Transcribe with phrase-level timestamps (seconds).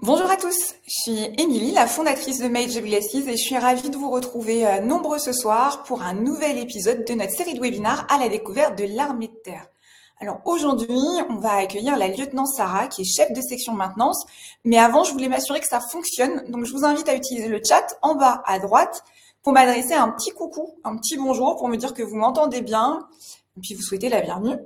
[0.00, 3.90] Bonjour à tous, je suis Émilie, la fondatrice de Mage Glasses et je suis ravie
[3.90, 7.60] de vous retrouver euh, nombreux ce soir pour un nouvel épisode de notre série de
[7.60, 9.66] webinaires à la découverte de l'armée de terre.
[10.20, 14.24] Alors aujourd'hui, on va accueillir la lieutenant Sarah qui est chef de section maintenance,
[14.62, 17.60] mais avant je voulais m'assurer que ça fonctionne, donc je vous invite à utiliser le
[17.68, 19.02] chat en bas à droite
[19.42, 23.00] pour m'adresser un petit coucou, un petit bonjour pour me dire que vous m'entendez bien
[23.56, 24.58] et puis vous souhaitez la bienvenue.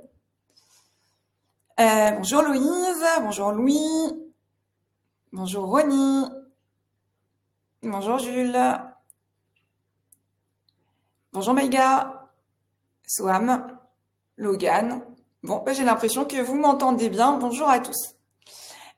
[1.79, 4.22] Euh, bonjour Louise, bonjour Louis,
[5.33, 6.27] Bonjour Ronnie.
[7.81, 8.55] Bonjour Jules.
[11.31, 12.29] Bonjour Maïga.
[13.07, 13.67] Swam.
[14.37, 15.01] Logan.
[15.41, 17.31] Bon, bah, j'ai l'impression que vous m'entendez bien.
[17.39, 18.13] Bonjour à tous.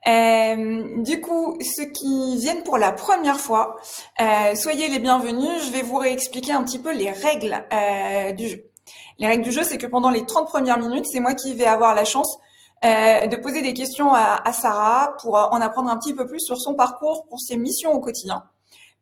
[0.06, 3.76] Euh, du coup, ceux qui viennent pour la première fois,
[4.20, 5.64] euh, soyez les bienvenus.
[5.64, 8.70] Je vais vous réexpliquer un petit peu les règles euh, du jeu.
[9.18, 11.64] Les règles du jeu, c'est que pendant les 30 premières minutes, c'est moi qui vais
[11.64, 12.38] avoir la chance
[12.84, 16.26] euh, de poser des questions à, à, Sarah pour euh, en apprendre un petit peu
[16.26, 18.44] plus sur son parcours, pour ses missions au quotidien.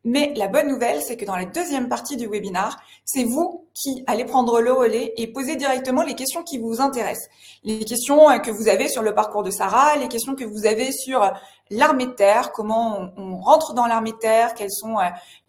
[0.05, 4.03] Mais la bonne nouvelle, c'est que dans la deuxième partie du webinar, c'est vous qui
[4.07, 7.27] allez prendre le relais et poser directement les questions qui vous intéressent.
[7.63, 10.65] Les questions euh, que vous avez sur le parcours de Sarah, les questions que vous
[10.65, 11.29] avez sur
[11.69, 14.95] l'armée de terre, comment on, on rentre dans l'armée de terre, quels sont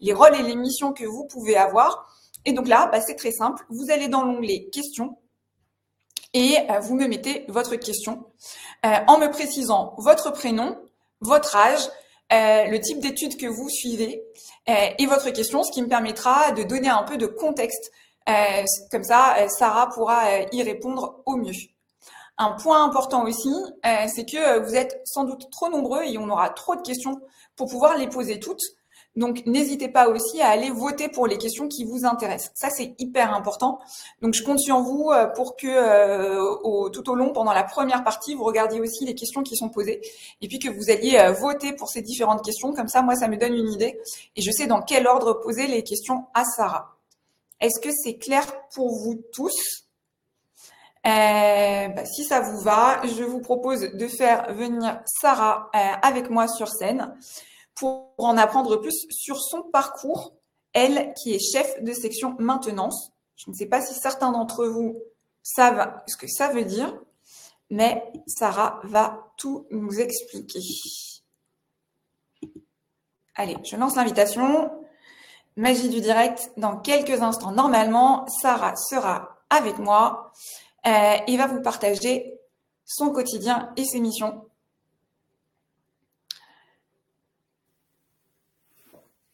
[0.01, 2.07] les rôles et les missions que vous pouvez avoir.
[2.43, 3.65] Et donc là, bah, c'est très simple.
[3.69, 5.17] Vous allez dans l'onglet questions
[6.33, 8.25] et euh, vous me mettez votre question
[8.85, 10.77] euh, en me précisant votre prénom,
[11.21, 11.89] votre âge,
[12.33, 14.21] euh, le type d'études que vous suivez
[14.67, 17.89] et votre question, ce qui me permettra de donner un peu de contexte.
[18.91, 21.53] comme ça, Sarah pourra y répondre au mieux.
[22.37, 26.49] Un point important aussi, c'est que vous êtes sans doute trop nombreux et on aura
[26.49, 27.21] trop de questions
[27.55, 28.59] pour pouvoir les poser toutes.
[29.17, 32.51] Donc, n'hésitez pas aussi à aller voter pour les questions qui vous intéressent.
[32.53, 33.79] Ça, c'est hyper important.
[34.21, 38.03] Donc, je compte sur vous euh, pour que euh, tout au long, pendant la première
[38.03, 40.01] partie, vous regardiez aussi les questions qui sont posées
[40.41, 42.73] et puis que vous alliez euh, voter pour ces différentes questions.
[42.73, 43.99] Comme ça, moi, ça me donne une idée
[44.35, 46.95] et je sais dans quel ordre poser les questions à Sarah.
[47.59, 48.45] Est-ce que c'est clair
[48.75, 49.83] pour vous tous?
[51.03, 55.71] Bah, si ça vous va, je vous propose de faire venir Sarah
[56.03, 57.15] avec moi sur scène
[57.77, 60.33] pour en apprendre plus sur son parcours,
[60.73, 63.11] elle qui est chef de section maintenance.
[63.35, 64.95] Je ne sais pas si certains d'entre vous
[65.43, 66.93] savent ce que ça veut dire,
[67.69, 70.59] mais Sarah va tout nous expliquer.
[73.35, 74.71] Allez, je lance l'invitation.
[75.55, 80.31] Magie du direct, dans quelques instants, normalement, Sarah sera avec moi
[80.85, 82.33] euh, et va vous partager
[82.85, 84.46] son quotidien et ses missions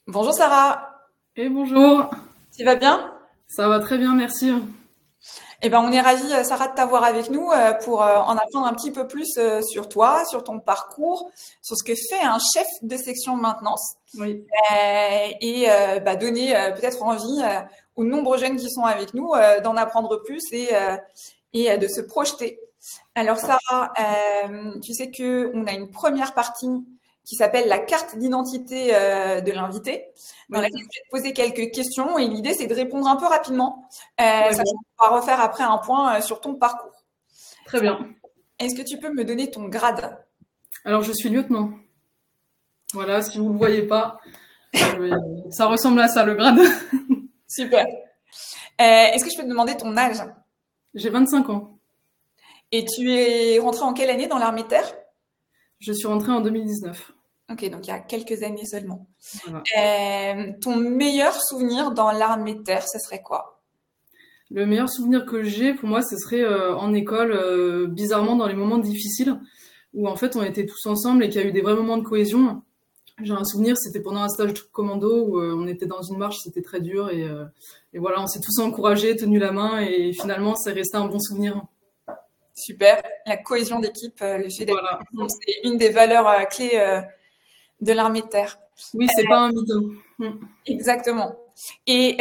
[0.08, 1.00] Bonjour Sarah.
[1.38, 2.10] Et bonjour.
[2.54, 3.14] Tu vas bien?
[3.48, 4.52] Ça va très bien, merci.
[5.62, 8.36] Eh ben, on est ravis, euh, Sarah, de t'avoir avec nous euh, pour euh, en
[8.36, 11.32] apprendre un petit peu plus sur toi, sur ton parcours,
[11.62, 13.96] sur ce que fait un chef de section maintenance.
[14.16, 14.46] Oui.
[15.40, 15.68] et
[16.04, 17.42] bah, donner peut-être envie
[17.96, 19.32] aux nombreux jeunes qui sont avec nous
[19.64, 20.70] d'en apprendre plus et,
[21.54, 22.60] et de se projeter.
[23.16, 23.94] Alors Sarah,
[24.84, 26.68] tu sais que on a une première partie
[27.26, 30.06] qui s'appelle la carte d'identité euh, de l'invité,
[30.50, 33.26] dans laquelle je vais te poser quelques questions et l'idée c'est de répondre un peu
[33.26, 33.88] rapidement,
[34.20, 37.06] euh, sachant qu'on va refaire après un point euh, sur ton parcours.
[37.66, 38.08] Très bien.
[38.60, 40.18] Est-ce que tu peux me donner ton grade?
[40.86, 41.72] Alors je suis lieutenant.
[42.94, 44.20] Voilà, si vous ne le voyez pas,
[45.50, 46.60] ça ressemble à ça le grade.
[47.48, 47.86] Super.
[48.78, 50.18] Est-ce que je peux te demander ton âge?
[50.94, 51.80] J'ai 25 ans.
[52.72, 54.94] Et tu es rentré en quelle année dans l'armée de terre?
[55.84, 57.12] Je suis rentrée en 2019.
[57.52, 59.06] Ok, donc il y a quelques années seulement.
[59.78, 63.62] Euh, ton meilleur souvenir dans l'armée de terre, ce serait quoi?
[64.50, 68.48] Le meilleur souvenir que j'ai, pour moi, ce serait euh, en école, euh, bizarrement dans
[68.48, 69.38] les moments difficiles,
[69.94, 71.98] où en fait on était tous ensemble et qu'il y a eu des vrais moments
[71.98, 72.62] de cohésion.
[73.22, 76.38] J'ai un souvenir, c'était pendant un stage de commando où on était dans une marche,
[76.44, 77.28] c'était très dur et,
[77.94, 81.20] et voilà, on s'est tous encouragés, tenu la main et finalement, c'est resté un bon
[81.20, 81.64] souvenir.
[82.56, 83.02] Super.
[83.26, 87.02] La cohésion d'équipe, euh, le fait c'est une des valeurs euh, clés euh,
[87.82, 88.60] de l'armée de terre.
[88.94, 89.92] Oui, c'est pas un mytho.
[90.20, 90.30] Mm.
[90.68, 91.36] Exactement.
[91.88, 92.18] Et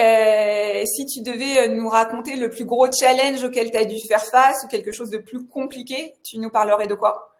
[0.87, 4.64] si tu devais nous raconter le plus gros challenge auquel tu as dû faire face
[4.64, 7.35] ou quelque chose de plus compliqué, tu nous parlerais de quoi?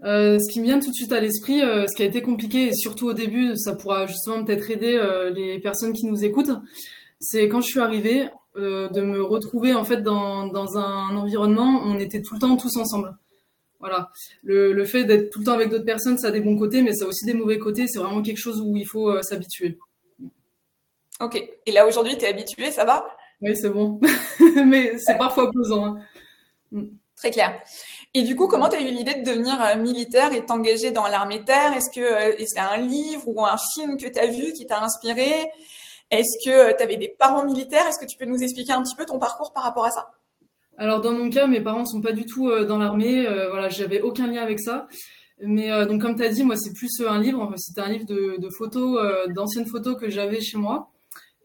[0.00, 2.74] Ce qui me vient tout de suite à l'esprit, ce qui a été compliqué, et
[2.74, 6.52] surtout au début, ça pourra justement peut-être aider les personnes qui nous écoutent,
[7.18, 11.82] c'est quand je suis arrivée, euh, de me retrouver en fait dans, dans, un environnement
[11.82, 13.14] où on était tout le temps tous ensemble.
[13.80, 14.10] Voilà.
[14.42, 16.82] Le, le fait d'être tout le temps avec d'autres personnes, ça a des bons côtés,
[16.82, 17.86] mais ça a aussi des mauvais côtés.
[17.86, 19.78] C'est vraiment quelque chose où il faut euh, s'habituer.
[21.20, 21.42] Ok.
[21.66, 23.06] Et là aujourd'hui, tu es habitué, ça va?
[23.42, 24.00] Oui, c'est bon.
[24.66, 25.84] mais c'est parfois pesant.
[25.84, 25.98] Hein.
[26.72, 26.84] Mm.
[27.16, 27.60] Très clair.
[28.14, 31.06] Et du coup, comment tu as eu l'idée de devenir euh, militaire et t'engager dans
[31.06, 31.74] l'armée terre?
[31.74, 35.50] Est-ce que c'est un livre ou un film que tu as vu qui t'a inspiré?
[36.10, 37.86] Est-ce que tu avais des parents militaires?
[37.88, 40.10] Est-ce que tu peux nous expliquer un petit peu ton parcours par rapport à ça?
[40.78, 43.26] Alors dans mon cas, mes parents sont pas du tout dans l'armée.
[43.50, 44.86] voilà, j'avais aucun lien avec ça.
[45.40, 47.52] Mais donc comme tu as dit, moi c'est plus un livre.
[47.56, 50.90] C'était un livre de, photos, d'anciennes photos que j'avais chez moi.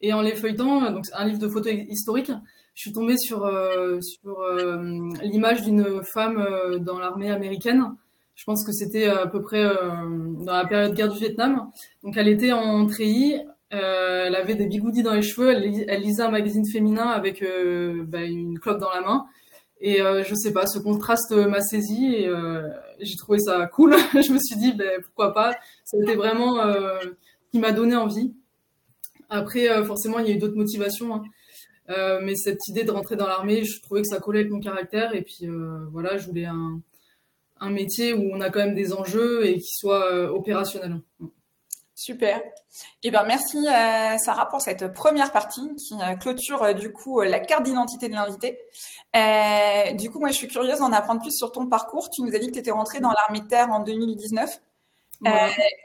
[0.02, 2.32] Et en les feuilletant, donc un livre de photos historiques,
[2.74, 7.96] je suis tombée sur, euh, sur euh, l'image d'une femme euh, dans l'armée américaine.
[8.36, 11.70] Je pense que c'était à peu près dans la période guerre du Vietnam.
[12.02, 13.40] Donc elle était en treillis,
[13.72, 17.44] elle avait des bigoudis dans les cheveux, elle, lisait un magazine féminin avec
[18.06, 19.26] bah, une clope dans la main.
[19.80, 22.30] Et je sais pas, ce contraste m'a saisi et
[23.00, 23.96] j'ai trouvé ça cool.
[24.14, 25.56] je me suis dit, ben, pourquoi pas.
[25.86, 26.58] C'était vraiment
[27.52, 28.34] qui m'a donné envie.
[29.30, 31.16] Après, forcément, il y a eu d'autres motivations.
[31.16, 31.24] Hein.
[31.92, 34.60] Euh, mais cette idée de rentrer dans l'armée, je trouvais que ça collait avec mon
[34.60, 35.14] caractère.
[35.16, 36.82] Et puis euh, voilà, je voulais un,
[37.70, 41.00] métier où on a quand même des enjeux et qui soit euh, opérationnel.
[41.94, 42.42] Super.
[43.04, 43.66] Eh ben merci
[44.18, 48.60] Sarah pour cette première partie qui clôture du coup la carte d'identité de l'invité.
[49.98, 52.10] du coup, moi je suis curieuse d'en apprendre plus sur ton parcours.
[52.10, 54.62] Tu nous as dit que tu étais rentrée dans l'armée de terre en 2019.
[55.28, 55.30] Euh,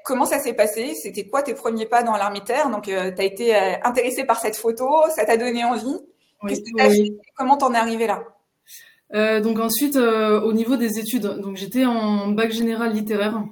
[0.04, 0.94] comment ça s'est passé?
[0.94, 2.70] C'était quoi tes premiers pas dans l'armée terre?
[2.70, 5.96] Donc, euh, tu as été euh, intéressé par cette photo, ça t'a donné envie.
[6.42, 7.18] Oui, oui.
[7.36, 8.22] Comment t'en es arrivé là?
[9.14, 13.42] Euh, Donc ensuite, au niveau des études, donc j'étais en bac général littéraire.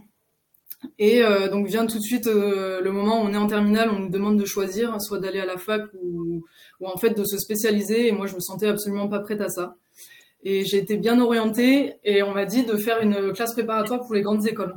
[0.99, 4.11] Et donc vient tout de suite le moment où on est en terminale, on nous
[4.11, 6.45] demande de choisir, soit d'aller à la fac ou,
[6.85, 8.09] en fait de se spécialiser.
[8.09, 9.77] Et moi, je me sentais absolument pas prête à ça.
[10.43, 14.15] Et j'ai été bien orientée et on m'a dit de faire une classe préparatoire pour
[14.15, 14.75] les grandes écoles.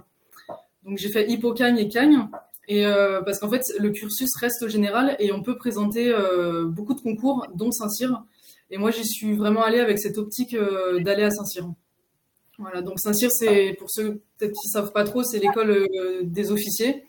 [0.83, 2.27] Donc j'ai fait Hippocagne et Cagne.
[2.68, 6.94] Et euh, parce qu'en fait, le cursus reste général et on peut présenter euh, beaucoup
[6.94, 8.24] de concours, dont Saint-Cyr.
[8.69, 11.65] Et moi, j'y suis vraiment allée avec cette optique euh, d'aller à Saint-Cyr.
[12.57, 15.88] Voilà, donc Saint-Cyr, c'est pour ceux peut-être qui savent pas trop, c'est l'école
[16.24, 17.04] des officiers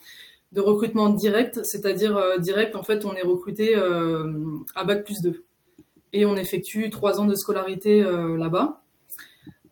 [0.52, 5.44] de recrutement direct, c'est-à-dire direct, en fait, on est recruté à bac plus 2.
[6.12, 8.82] Et on effectue trois ans de scolarité là-bas.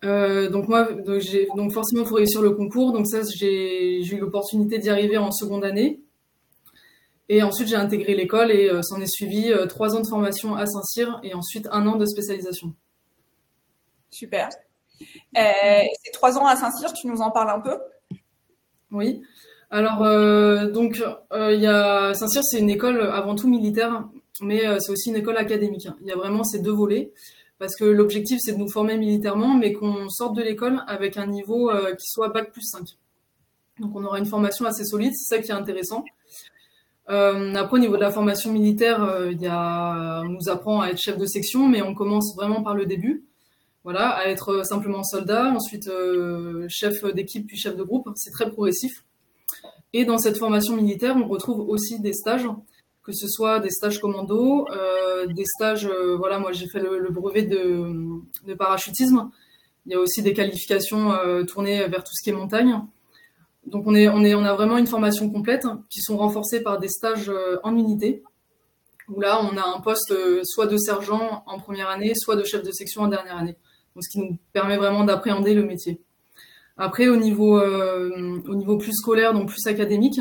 [0.04, 1.22] Euh, donc moi, donc,
[1.56, 2.92] donc forcément, réussir le concours.
[2.92, 6.00] Donc ça, j'ai eu l'opportunité d'y arriver en seconde année.
[7.28, 10.54] Et ensuite, j'ai intégré l'école et euh, s'en est suivi euh, trois ans de formation
[10.54, 12.72] à Saint-Cyr et ensuite un an de spécialisation.
[14.10, 14.48] Super.
[15.36, 17.78] Ces trois ans à Saint-Cyr, tu nous en parles un peu?
[18.90, 19.22] Oui.
[19.70, 19.98] Alors,
[20.72, 21.02] donc,
[21.34, 24.04] il y a Saint-Cyr, c'est une école avant tout militaire,
[24.40, 25.88] mais c'est aussi une école académique.
[26.00, 27.12] Il y a vraiment ces deux volets
[27.58, 31.26] parce que l'objectif c'est de nous former militairement, mais qu'on sorte de l'école avec un
[31.26, 32.86] niveau euh, qui soit bac plus 5.
[33.80, 36.04] Donc on aura une formation assez solide, c'est ça qui est intéressant.
[37.08, 40.80] Euh, après au niveau de la formation militaire, euh, il y a, on nous apprend
[40.80, 43.24] à être chef de section, mais on commence vraiment par le début.
[43.86, 45.88] Voilà, à être simplement soldat, ensuite
[46.68, 49.04] chef d'équipe puis chef de groupe, c'est très progressif.
[49.92, 52.48] Et dans cette formation militaire, on retrouve aussi des stages
[53.06, 57.08] que ce soit des stages commando, euh, des stages, euh, voilà, moi j'ai fait le,
[57.10, 59.30] brevet de, parachutisme.
[59.86, 62.80] Il y a aussi des qualifications euh, tournées vers tout ce qui est montagne.
[63.64, 67.30] Donc on, on a vraiment une formation complète qui sont renforcées par des stages
[67.62, 68.24] en unité,
[69.08, 70.12] où là on a un poste
[70.44, 73.56] soit de sergent en première année, soit de chef de section en dernière année.
[74.00, 76.00] Ce qui nous permet vraiment d'appréhender le métier.
[76.76, 80.20] Après, au niveau, au niveau plus scolaire, donc plus académique,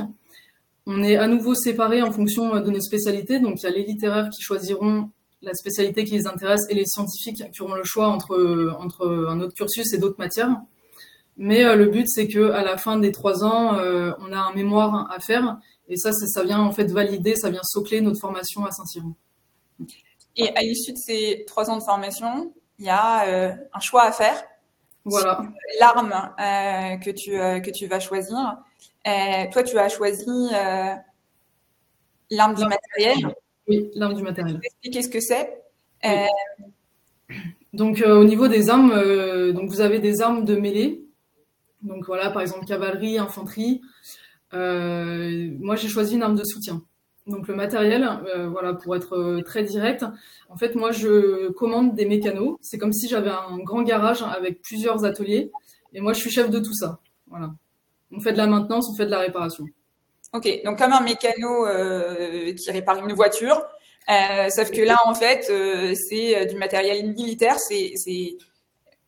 [0.85, 3.39] on est à nouveau séparés en fonction de nos spécialités.
[3.39, 5.09] Donc, il y a les littéraires qui choisiront
[5.41, 9.53] la spécialité qui les intéresse et les scientifiques qui auront le choix entre, un autre
[9.53, 10.55] cursus et d'autres matières.
[11.37, 14.37] Mais euh, le but, c'est que à la fin des trois ans, euh, on a
[14.37, 15.57] un mémoire à faire.
[15.87, 19.03] Et ça, ça vient en fait valider, ça vient socler notre formation à Saint-Cyr.
[20.37, 24.03] Et à l'issue de ces trois ans de formation, il y a euh, un choix
[24.03, 24.43] à faire.
[25.05, 25.43] Voilà.
[25.79, 26.33] L'arme
[27.03, 28.57] que, tu, que tu vas choisir.
[29.07, 30.95] Euh, toi, tu as choisi euh,
[32.31, 33.35] l'arme du matériel.
[33.67, 34.59] Oui, l'arme du matériel.
[34.63, 35.61] Expliquer ce que c'est.
[36.05, 36.25] Euh,
[37.73, 41.05] donc, au niveau des armes, donc vous avez des armes de mêlée.
[41.81, 43.81] Donc voilà, par exemple cavalerie, infanterie.
[44.51, 46.81] moi, j'ai choisi une arme de soutien.
[47.27, 48.07] Donc le matériel,
[48.51, 50.05] voilà, pour être très direct,
[50.49, 52.57] en fait, moi, je commande des mécanos.
[52.61, 55.51] C'est comme si j'avais un grand garage avec plusieurs ateliers,
[55.93, 56.99] et moi, je suis chef de tout ça.
[57.27, 57.51] Voilà.
[58.11, 59.65] On fait de la maintenance, on fait de la réparation.
[60.33, 63.61] Ok, donc comme un mécano euh, qui répare une voiture,
[64.09, 67.93] euh, sauf que là, en fait, euh, c'est du matériel militaire, c'est...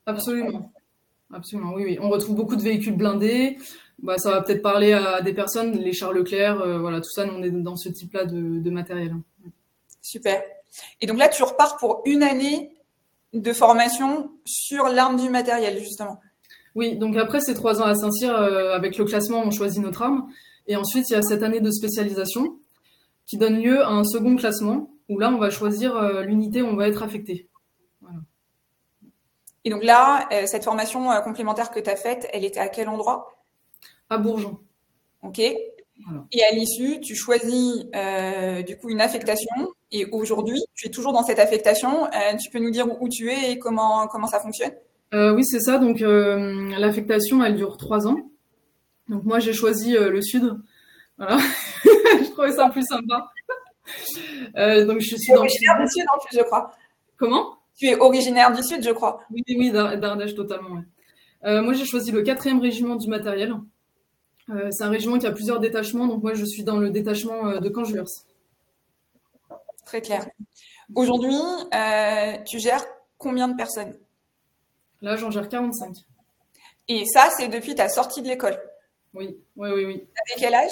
[0.06, 0.72] Absolument.
[1.34, 1.98] Absolument, oui, oui.
[2.02, 3.58] On retrouve beaucoup de véhicules blindés.
[4.00, 7.42] Bah, ça va peut-être parler à des personnes, les Charles Leclerc, voilà, tout ça, on
[7.42, 9.16] est dans ce type-là de, de matériel.
[10.02, 10.42] Super.
[11.02, 12.72] Et donc là, tu repars pour une année
[13.34, 16.20] de formation sur l'arme du matériel, justement.
[16.76, 20.28] Oui, donc après ces trois ans à Saint-Cyr, avec le classement, on choisit notre arme.
[20.68, 22.60] Et ensuite, il y a cette année de spécialisation
[23.26, 26.76] qui donne lieu à un second classement où là, on va choisir l'unité où on
[26.76, 27.48] va être affecté.
[29.64, 33.34] Et donc là, cette formation complémentaire que tu as faite, elle était à quel endroit?
[34.10, 34.60] À Bourgeon.
[35.24, 35.40] OK.
[36.32, 39.74] Et à l'issue, tu choisis euh, du coup une affectation.
[39.92, 42.06] Et aujourd'hui, tu es toujours dans cette affectation.
[42.06, 44.72] Euh, tu peux nous dire où tu es et comment, comment ça fonctionne?
[45.14, 45.80] Euh, Oui, c'est ça.
[45.80, 48.18] Donc l'affectation, elle dure trois ans.
[49.10, 50.58] Donc moi, j'ai choisi le sud.
[51.18, 51.38] Voilà.
[51.84, 53.30] je trouvais ça plus sympa.
[54.86, 56.72] donc je suis originaire du sud en plus, je crois.
[57.18, 57.57] Comment?
[57.78, 59.22] Tu es originaire du sud, je crois.
[59.32, 60.82] Oui, oui, d'Ardèche totalement.
[61.44, 63.54] moi, j'ai choisi le quatrième régiment du matériel.
[64.50, 67.48] Euh, c'est un régiment qui a plusieurs détachements, donc moi je suis dans le détachement
[67.48, 68.06] euh, de Canjuers.
[69.86, 70.26] Très clair.
[70.96, 71.36] Aujourd'hui,
[71.74, 72.86] euh, tu gères
[73.18, 73.98] combien de personnes?
[75.02, 75.98] Là, j'en gère 45.
[76.88, 78.58] Et ça, c'est depuis ta sortie de l'école?
[79.14, 79.86] Oui, oui, oui.
[79.86, 79.94] oui.
[79.96, 80.72] Avec quel âge?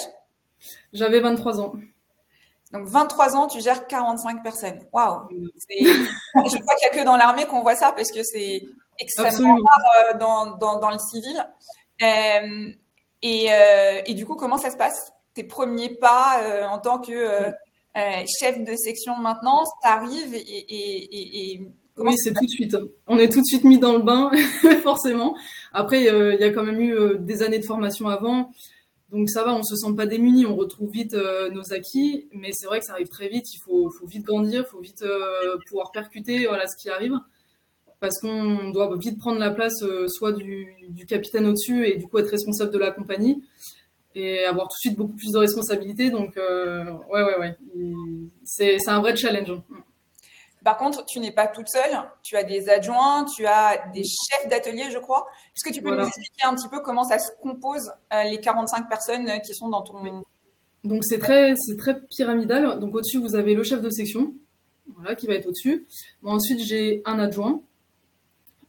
[0.92, 1.74] J'avais 23 ans.
[2.72, 4.80] Donc 23 ans, tu gères 45 personnes.
[4.92, 8.62] Waouh Je crois qu'il n'y a que dans l'armée qu'on voit ça parce que c'est
[8.98, 11.46] extrêmement rare dans, dans, dans, le civil.
[12.02, 12.72] Euh,
[13.22, 15.12] et, du coup, comment ça se passe?
[15.34, 17.50] Tes premiers pas euh, en tant que euh,
[18.40, 21.62] chef de section maintenant, ça arrive et,
[21.98, 22.76] oui, c'est tout de suite.
[23.06, 24.30] On est tout de suite mis dans le bain,
[24.82, 25.34] forcément.
[25.72, 28.50] Après, il y a quand même eu des années de formation avant.
[29.10, 31.14] Donc ça va, on se sent pas démuni, on retrouve vite
[31.52, 34.68] nos acquis, mais c'est vrai que ça arrive très vite, il faut, vite grandir, il
[34.68, 35.04] faut vite
[35.68, 37.16] pouvoir percuter voilà, ce qui arrive
[38.00, 40.66] parce qu'on doit vite prendre la place euh, soit du,
[41.08, 43.42] capitaine au-dessus et du coup être responsable de la compagnie
[44.14, 46.10] et avoir tout de suite beaucoup plus de responsabilités.
[46.10, 47.56] Donc, euh, ouais, ouais, ouais.
[48.44, 49.52] C'est un vrai challenge.
[50.66, 51.96] Par contre, tu n'es pas toute seule.
[52.24, 55.28] Tu as des adjoints, tu as des chefs d'atelier, je crois.
[55.54, 58.40] Est-ce que tu peux nous expliquer un petit peu comment ça se compose, euh, les
[58.40, 60.24] 45 personnes qui sont dans ton.
[60.82, 62.80] Donc, c'est très, très pyramidal.
[62.80, 64.34] Donc, au-dessus, vous avez le chef de section,
[64.96, 65.86] voilà, qui va être au-dessus.
[66.24, 67.62] ensuite, j'ai un adjoint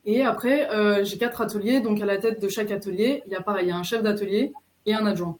[0.06, 1.80] et après, euh, j'ai quatre ateliers.
[1.80, 3.82] Donc, à la tête de chaque atelier, il y a pareil, il y a un
[3.82, 4.54] chef d'atelier
[4.86, 5.40] et un adjoint.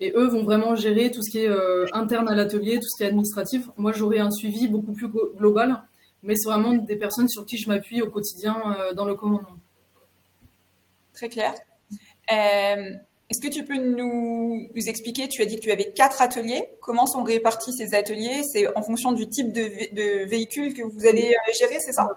[0.00, 2.96] Et eux vont vraiment gérer tout ce qui est euh, interne à l'atelier, tout ce
[2.96, 3.68] qui est administratif.
[3.76, 5.82] Moi, j'aurai un suivi beaucoup plus global,
[6.22, 9.56] mais c'est vraiment des personnes sur qui je m'appuie au quotidien euh, dans le commandement.
[11.12, 11.54] Très clair.
[12.30, 17.06] Est-ce que tu peux nous, expliquer, tu as dit que tu avais quatre ateliers, comment
[17.06, 18.42] sont répartis ces ateliers?
[18.42, 22.08] C'est en fonction du type de, de véhicule que vous allez gérer, c'est ça?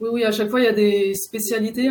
[0.00, 1.90] Oui, oui, à chaque fois, il y a des spécialités.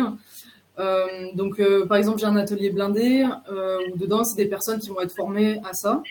[0.78, 4.80] Euh, donc, euh, par exemple, j'ai un atelier blindé euh, où dedans, c'est des personnes
[4.80, 6.02] qui vont être formées à ça.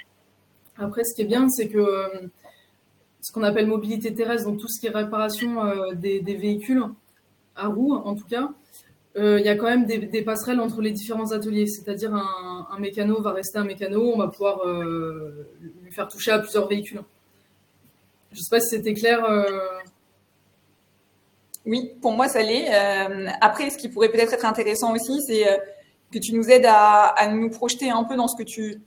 [0.77, 2.29] Après, ce qui est bien, c'est que
[3.37, 5.61] qu'on appelle mobilité terrestre, donc tout ce qui est réparation
[5.93, 6.83] des, véhicules
[7.55, 8.49] à roues, en tout cas,
[9.15, 11.67] il y a quand même des, passerelles entre les différents ateliers.
[11.67, 16.67] C'est-à-dire, un, mécano va rester un mécano, on va pouvoir lui faire toucher à plusieurs
[16.67, 17.01] véhicules.
[18.31, 19.25] Je ne sais pas si c'était clair.
[21.67, 22.73] Oui, pour moi, ça l'est.
[22.73, 25.57] Euh, après, ce qui pourrait peut-être être intéressant aussi, c'est euh,
[26.13, 28.81] que tu nous aides à, nous projeter un peu dans ce que tu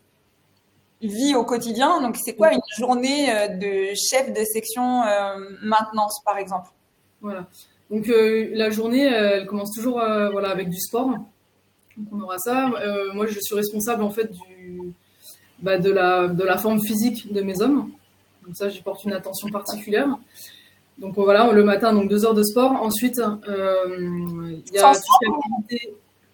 [1.01, 2.01] vis au quotidien.
[2.01, 5.03] Donc, c'est quoi une journée euh, de chef de section
[5.63, 6.71] maintenance, par exemple?
[7.21, 7.47] Voilà.
[7.91, 11.09] Donc, la journée, elle commence toujours voilà, avec du sport.
[11.09, 12.71] Donc, on aura ça.
[13.15, 14.93] moi, je suis responsable, en fait, du,
[15.59, 17.91] bah, de, la, de la forme physique de mes hommes.
[18.47, 20.17] Donc, ça, j'y porte une attention particulière.
[21.01, 22.73] Donc voilà, le matin, donc deux heures de sport.
[22.73, 24.93] Ensuite, euh, il y a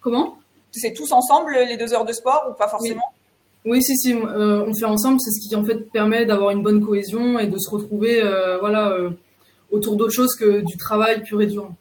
[0.01, 0.37] Comment?
[0.71, 3.01] C'est tous ensemble les deux heures de sport ou pas forcément?
[3.65, 3.81] Oui.
[3.81, 5.19] si, si, euh, on fait ensemble.
[5.19, 8.57] C'est ce qui en fait permet d'avoir une bonne cohésion et de se retrouver, euh,
[8.59, 8.95] voilà,
[9.71, 11.71] autour d'autre chose que du travail pur et dur.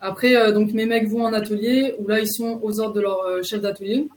[0.00, 3.44] Après, donc mes mecs vont en atelier où là ils sont aux ordres de leur
[3.44, 4.08] chef d'atelier.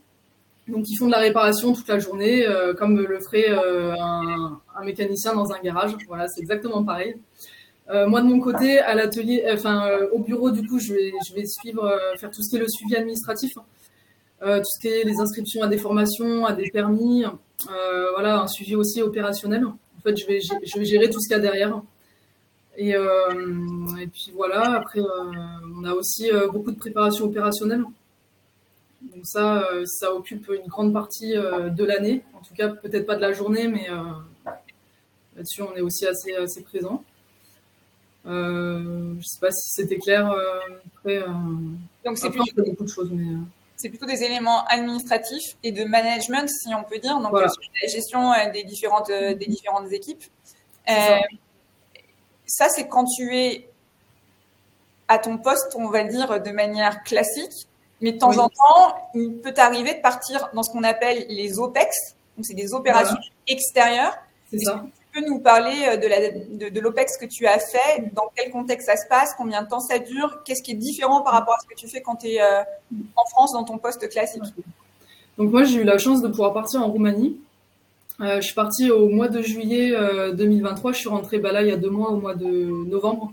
[0.66, 2.46] Donc ils font de la réparation toute la journée,
[2.78, 5.92] comme le ferait un, mécanicien dans un garage.
[6.08, 7.16] Voilà, c'est exactement pareil.
[7.90, 10.94] Euh, moi de mon côté, à l'atelier, euh, enfin euh, au bureau, du coup, je
[10.94, 13.52] vais, je vais suivre, faire tout ce qui est le suivi administratif,
[14.44, 17.24] tout ce qui est les inscriptions à des formations, à des permis,
[18.12, 19.64] voilà, un suivi aussi opérationnel.
[19.64, 21.80] En fait, je vais, je vais gérer tout ce qu'il y a derrière.
[22.76, 27.84] Et, et puis voilà, après, on a aussi beaucoup de préparation opérationnelle.
[29.02, 32.22] Donc ça, ça occupe une grande partie de l'année.
[32.34, 33.88] En tout cas, peut-être pas de la journée, mais
[35.36, 37.02] là-dessus, on est aussi assez, assez présent.
[38.26, 40.30] Euh, je ne sais pas si c'était clair.
[40.30, 40.58] Euh,
[40.96, 41.26] après, euh,
[42.04, 43.10] Donc c'est plutôt, beaucoup de choses,
[43.76, 48.32] c'est plutôt des éléments administratifs et de management, si on peut dire, donc la gestion
[48.52, 50.24] des différentes, des différentes équipes.
[50.86, 53.68] ça, c'est quand tu es
[55.08, 57.68] à ton poste, on va dire, de manière classique.
[58.00, 61.58] Mais de temps en temps, il peut arriver de partir dans ce qu'on appelle les
[61.58, 63.16] OPEX, donc c'est des opérations
[63.46, 64.14] extérieures.
[64.50, 64.84] C'est ça.
[65.14, 69.06] Peux nous parler euh, de, l'OPEX que tu as fait, dans quel contexte ça se
[69.08, 71.78] passe, combien de temps ça dure, qu'est-ce qui est différent par rapport à ce que
[71.78, 72.62] tu fais quand tu es euh,
[73.14, 74.42] en France dans ton poste classique?
[75.38, 77.38] Donc moi, j'ai eu la chance de pouvoir partir en Roumanie.
[78.20, 79.92] Euh, je suis partie au mois de juillet
[80.32, 80.90] 2023.
[80.92, 83.32] Je suis rentrée bah, là il y a deux mois, au mois de novembre.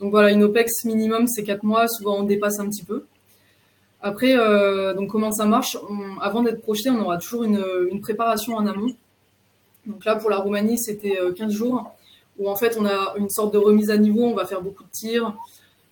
[0.00, 1.86] Donc voilà, une OPEX minimum, c'est quatre mois.
[1.86, 3.04] Souvent, on dépasse un petit peu.
[4.00, 4.34] Après,
[4.94, 5.76] donc comment ça marche?
[6.20, 8.92] Avant d'être projeté, on aura toujours une, préparation en amont.
[9.86, 11.94] Donc là, pour la Roumanie, c'était 15 euh, jours
[12.38, 14.24] où en fait, on a une sorte de remise à niveau.
[14.24, 15.36] On va faire beaucoup de tirs.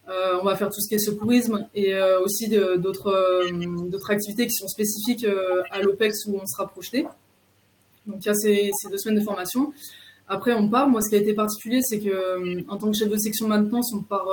[0.09, 1.95] Euh, on va faire tout ce qui est secourisme et
[2.25, 3.47] aussi d'autres
[4.09, 5.27] activités qui sont spécifiques
[5.71, 7.07] à l'OPEX où on sera projeté.
[8.07, 9.73] Donc il y a ces, deux semaines de formation.
[10.27, 10.89] Après, on part.
[10.89, 13.93] Moi, ce qui a été particulier, c'est que en tant que chef de section maintenance,
[13.93, 14.29] on part,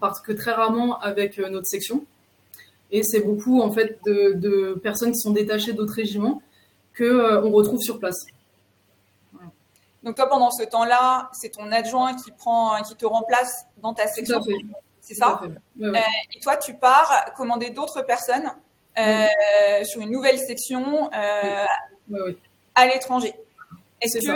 [0.00, 2.06] part que très rarement avec notre section.
[2.92, 6.42] Et c'est beaucoup en fait de, personnes qui sont détachées d'autres régiments
[6.92, 8.26] que euh, on retrouve sur place.
[10.02, 14.06] Donc toi, pendant ce temps-là, c'est ton adjoint qui prend, qui te remplace dans ta
[14.06, 14.40] section.
[15.00, 15.40] C'est ça.
[15.82, 15.94] Euh,
[16.34, 18.50] et toi, tu pars commander d'autres personnes
[18.98, 19.26] euh,
[19.84, 23.34] sur une nouvelle section à l'étranger.
[24.00, 24.32] Est-ce que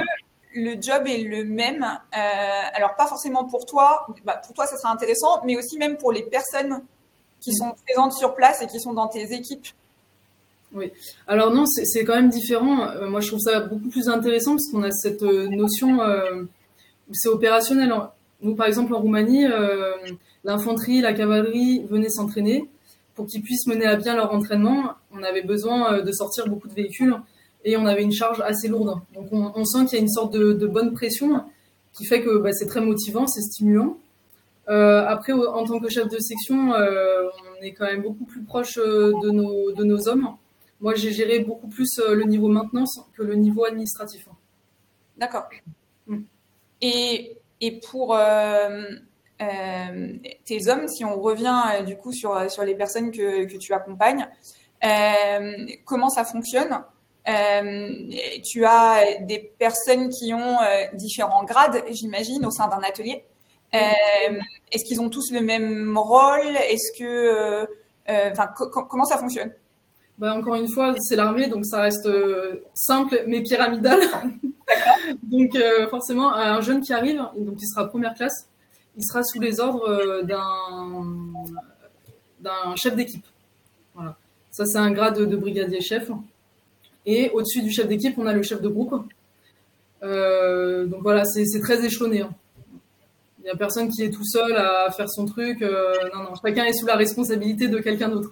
[0.55, 4.07] le job est le même Alors pas forcément pour toi.
[4.25, 6.83] Bah, pour toi, ça sera intéressant, mais aussi même pour les personnes
[7.45, 9.67] qui sont présentes sur place et qui sont dans tes équipes?
[10.75, 10.91] Oui.
[11.27, 12.89] Alors non, c'est quand même différent.
[12.89, 16.45] Euh, moi, je trouve ça beaucoup plus intéressant parce qu'on a cette euh, notion euh,
[17.13, 17.93] c'est opérationnel.
[18.43, 19.45] Nous, par exemple, en Roumanie,
[20.43, 22.69] l'infanterie, la cavalerie venaient s'entraîner.
[23.15, 26.75] Pour qu'ils puissent mener à bien leur entraînement, on avait besoin de sortir beaucoup de
[26.75, 27.15] véhicules
[27.65, 29.01] et on avait une charge assez lourde.
[29.15, 31.43] Donc, on, sent qu'il y a une sorte de, bonne pression
[31.93, 33.99] qui fait que bah, c'est très motivant, c'est stimulant.
[34.69, 37.29] Euh, après, en tant que chef de section, euh,
[37.59, 40.29] on est quand même beaucoup plus proche euh, de nos, de nos hommes.
[40.81, 44.29] Moi, j'ai géré beaucoup plus le niveau maintenance que le niveau administratif.
[45.17, 45.49] D'accord.
[46.07, 46.23] Mm.
[46.83, 48.85] Et, et, pour euh,
[50.45, 54.29] tes hommes, si on revient du coup sur, sur les personnes que, que tu accompagnes,
[55.85, 56.83] comment ça fonctionne?
[58.45, 60.59] Tu as des personnes qui ont
[60.93, 63.25] différents grades, j'imagine, au sein d'un atelier.
[63.75, 66.57] Euh, est-ce qu'ils ont tous le même rôle?
[66.69, 67.67] Est-ce que, euh,
[68.09, 68.49] euh, enfin,
[68.89, 69.53] comment ça fonctionne?
[70.19, 72.09] Bah, encore une fois, c'est l'armée, donc ça reste
[72.75, 74.01] simple mais pyramidal.
[75.23, 75.57] donc
[75.91, 78.49] forcément, un jeune qui arrive, donc il sera première classe,
[78.97, 81.05] il sera sous les ordres d'un
[82.41, 83.25] d'un chef d'équipe.
[83.95, 84.17] Voilà.
[84.51, 86.11] Ça, c'est un grade de, brigadier chef.
[87.07, 88.91] Et au-dessus du chef d'équipe, on a le chef de groupe.
[90.03, 92.21] donc voilà, c'est très échelonné.
[92.21, 92.31] Hein.
[93.45, 95.61] Il n'y a personne qui est tout seul à faire son truc.
[95.61, 98.31] Euh, non, non, chacun est sous la responsabilité de quelqu'un d'autre.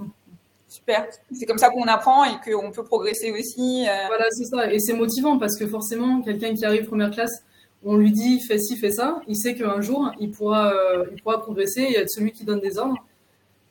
[0.72, 1.06] Super.
[1.32, 3.86] C'est comme ça qu'on apprend et qu'on peut progresser aussi.
[3.86, 4.06] Euh.
[4.06, 4.72] Voilà, c'est ça.
[4.72, 7.44] Et c'est motivant parce que forcément, quelqu'un qui arrive première classe,
[7.84, 9.20] on lui dit fais ci, fais ça.
[9.28, 12.60] Il sait qu'un jour, il pourra, euh, il pourra progresser et être celui qui donne
[12.60, 12.96] des ordres.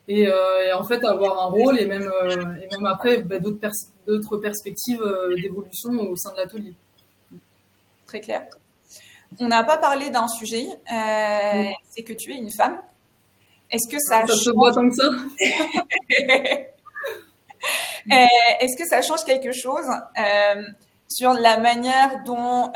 [0.07, 0.27] Et,
[0.73, 5.01] en fait, avoir un rôle et même, et même après, bah, d'autres perspectives
[5.41, 6.73] d'évolution au sein de l'atelier.
[8.05, 8.45] Très clair.
[9.39, 12.81] On n'a pas parlé d'un sujet, euh, c'est que tu es une femme.
[13.69, 14.53] Est-ce que ça, ça change...
[14.53, 16.55] voit tant que ça euh,
[18.09, 19.85] Est-ce que ça change quelque chose
[20.17, 20.63] euh,
[21.07, 22.71] sur la manière dont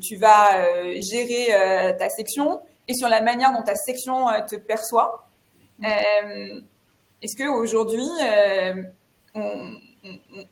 [0.00, 5.28] tu vas gérer ta section et sur la manière dont ta section te perçoit?
[5.80, 8.08] Est-ce qu'aujourd'hui,
[9.34, 9.74] on,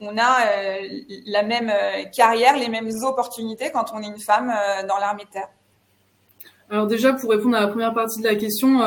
[0.00, 0.88] on a euh,
[1.26, 5.24] la même euh, carrière, les mêmes opportunités quand on est une femme euh, dans l'armée
[5.24, 5.48] de terre?
[6.70, 8.80] Alors déjà, pour répondre à la première partie de la question,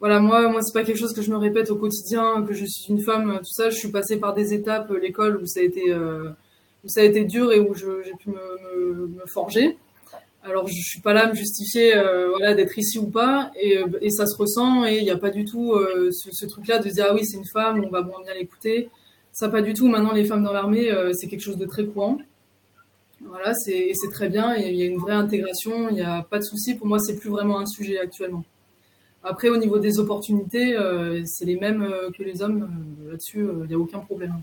[0.00, 2.64] voilà, moi, moi, c'est pas quelque chose que je me répète au quotidien, que je
[2.64, 3.70] suis une femme, tout ça.
[3.70, 7.24] Je suis passée par des étapes, l'école où ça a été, où ça a été
[7.24, 9.76] dur et où j'ai pu me, forger.
[10.44, 11.94] Alors, je suis pas là à me justifier,
[12.28, 14.86] voilà, d'être ici ou pas, et, ça se ressent.
[14.86, 15.74] Et il n'y a pas du tout
[16.12, 18.90] ce, ce truc-là de dire ah oui, c'est une femme, on va moins bien l'écouter.
[19.38, 19.86] Ça, pas du tout.
[19.86, 22.18] Maintenant, les femmes dans l'armée, euh, c'est quelque chose de très courant.
[23.24, 24.56] Voilà, c'est très bien.
[24.56, 25.88] Il y a une vraie intégration.
[25.90, 26.74] Il n'y a pas de souci.
[26.74, 28.44] Pour moi, c'est plus vraiment un sujet actuellement.
[29.24, 32.68] Après, au niveau des opportunités, euh, c'est les mêmes euh, que les hommes.
[33.10, 34.40] Là-dessus, il n'y a aucun problème.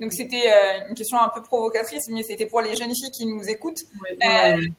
[0.00, 0.50] Donc c'était
[0.88, 3.84] une question un peu provocatrice, mais c'était pour les jeunes filles qui nous écoutent,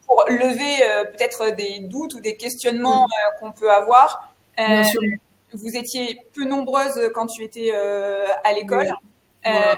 [0.06, 3.08] pour lever peut-être des doutes ou des questionnements
[3.40, 4.36] qu'on peut avoir.
[4.58, 5.02] Bien sûr
[5.56, 8.94] vous étiez peu nombreuses quand tu étais euh, à l'école.
[9.46, 9.76] Euh,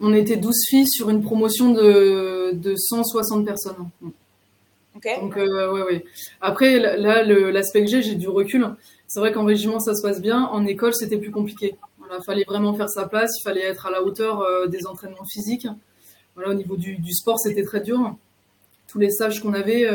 [0.00, 3.88] on était 12 filles sur une promotion de, de 160 personnes.
[5.20, 6.04] Donc, euh, ouais, ouais.
[6.40, 8.66] Après, là, l'aspect que j'ai, j'ai du recul.
[9.06, 10.44] c'est vrai qu'en régiment, ça se passe bien.
[10.44, 11.76] En école, c'était plus compliqué.
[12.00, 15.66] Il fallait vraiment faire sa place, il fallait être à la hauteur des entraînements physiques.
[16.34, 18.16] Voilà, au niveau du, sport, c'était très dur.
[18.86, 19.86] Tous les stages qu'on avait,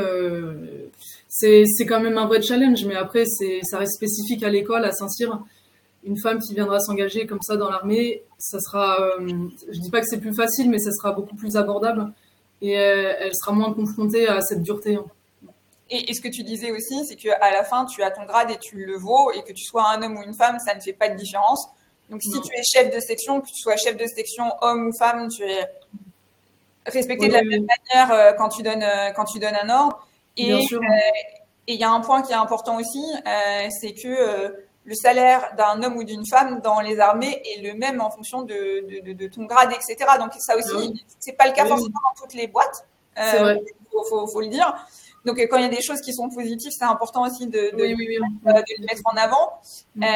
[1.28, 5.40] c'est quand même un vrai challenge, mais après, ça reste spécifique à l'école, à Saint-Cyr
[6.06, 10.02] une femme qui viendra s'engager comme ça dans l'armée, ça sera, euh, je dis pas
[10.02, 12.12] que c'est plus facile, mais ça sera beaucoup plus abordable
[12.64, 14.96] et euh, elle sera moins confrontée à cette dureté.
[14.96, 15.06] Hein.
[15.90, 18.58] Et, ce que tu disais aussi, c'est qu'à la fin, tu as ton grade et
[18.58, 20.94] tu le vaux, et que tu sois un homme ou une femme, ça ne fait
[20.94, 21.68] pas de différence.
[22.10, 24.98] Donc, si tu es chef de section, que tu sois chef de section homme ou
[24.98, 25.68] femme, tu es
[26.86, 30.08] respecté de la même manière euh, quand tu donnes quand tu donnes un ordre.
[30.38, 30.54] Et
[31.68, 33.04] il y a un point qui est important aussi,
[33.82, 38.02] c'est que le salaire d'un homme ou d'une femme dans les armées est le même
[38.02, 40.10] en fonction de, de, ton grade, etc.
[40.20, 42.86] Donc ça aussi, c'est pas le cas forcément dans toutes les boîtes.
[43.18, 43.56] Euh,
[44.10, 44.74] faut, faut, le dire.
[45.26, 47.84] Donc quand il y a des choses qui sont positives, c'est important aussi de, de,
[47.84, 49.54] le mettre en avant.
[49.96, 50.04] Mm.
[50.04, 50.08] Euh,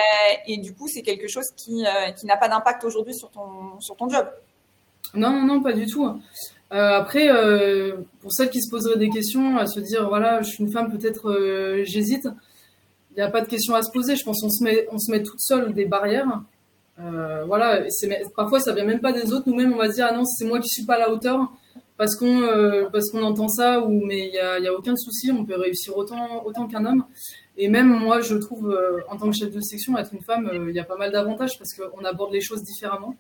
[0.48, 3.80] et du coup, c'est quelque chose qui, euh, qui n'a pas d'impact aujourd'hui sur ton,
[3.80, 4.28] sur ton job.
[5.14, 6.06] Non, non, non, pas du tout.
[6.74, 7.30] Euh, après,
[8.22, 10.92] pour celles qui se poseraient des questions, à se dire, voilà, je suis une femme,
[10.92, 12.28] peut-être j'hésite
[13.18, 14.16] n'y a pas de question à se poser.
[14.16, 16.42] Je pense qu'on se met, on se met toute seule des barrières.
[17.00, 17.84] Euh, voilà,
[18.36, 19.48] parfois ça vient même pas des autres.
[19.48, 21.52] Nous-mêmes, on va se dire ah non, c'est moi qui suis pas à la hauteur
[21.98, 25.32] parce qu'on euh, parce entend ça ou mais il y a, y a, aucun souci.
[25.32, 27.06] On peut réussir autant autant qu'un homme.
[27.58, 30.50] Et même moi, je trouve euh, en tant que chef de section, être une femme,
[30.70, 33.16] il y a pas mal d'avantages parce qu'on aborde les choses différemment.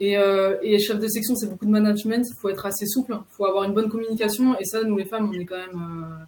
[0.00, 0.16] Et,
[0.62, 2.26] et chef de section, c'est beaucoup de management.
[2.28, 4.58] Il faut être assez souple, il faut avoir une bonne communication.
[4.58, 6.26] Et ça, nous les femmes, on est quand même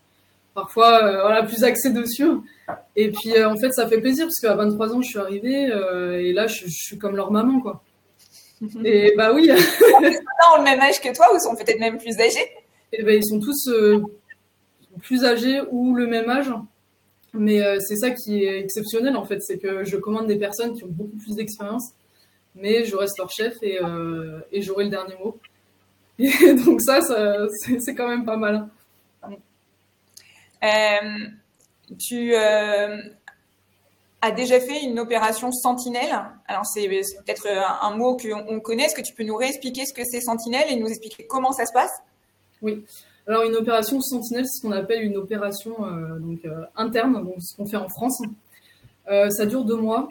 [0.57, 2.29] parfois euh, voilà, plus axé dessus.
[2.97, 5.71] Et puis euh, en fait, ça fait plaisir parce qu'à 23 ans, je suis arrivée
[5.71, 7.85] euh, et là, je, suis comme leur maman, quoi.
[8.85, 9.51] Et bah oui.
[9.51, 12.49] ils ont le même âge que toi ou sont peut-être même plus âgés?
[12.91, 13.71] Et ben, ils sont tous
[15.03, 16.51] plus âgés ou le même âge.
[17.35, 20.85] Mais c'est ça qui est exceptionnel en fait, c'est que je commande des personnes qui
[20.85, 21.93] ont beaucoup plus d'expérience,
[22.55, 23.79] mais je reste leur chef et,
[24.53, 25.39] et j'aurai le dernier mot.
[26.19, 27.47] Et donc ça, ça
[27.79, 28.71] c'est quand même pas mal.
[30.63, 31.27] Euh,
[31.99, 32.97] tu euh,
[34.23, 36.23] as déjà fait une opération Sentinelle.
[36.47, 37.47] Alors, c'est peut-être
[37.83, 38.85] un mot qu'on connaît.
[38.85, 41.67] Est-ce que tu peux nous réexpliquer ce que c'est Sentinelle et nous expliquer comment ça
[41.67, 41.93] se passe?
[42.63, 42.85] Oui.
[43.27, 46.41] Alors, une opération Sentinelle, c'est ce qu'on appelle une opération euh, donc,
[46.77, 48.23] interne, donc ce qu'on fait en France.
[49.07, 50.09] ça dure deux mois.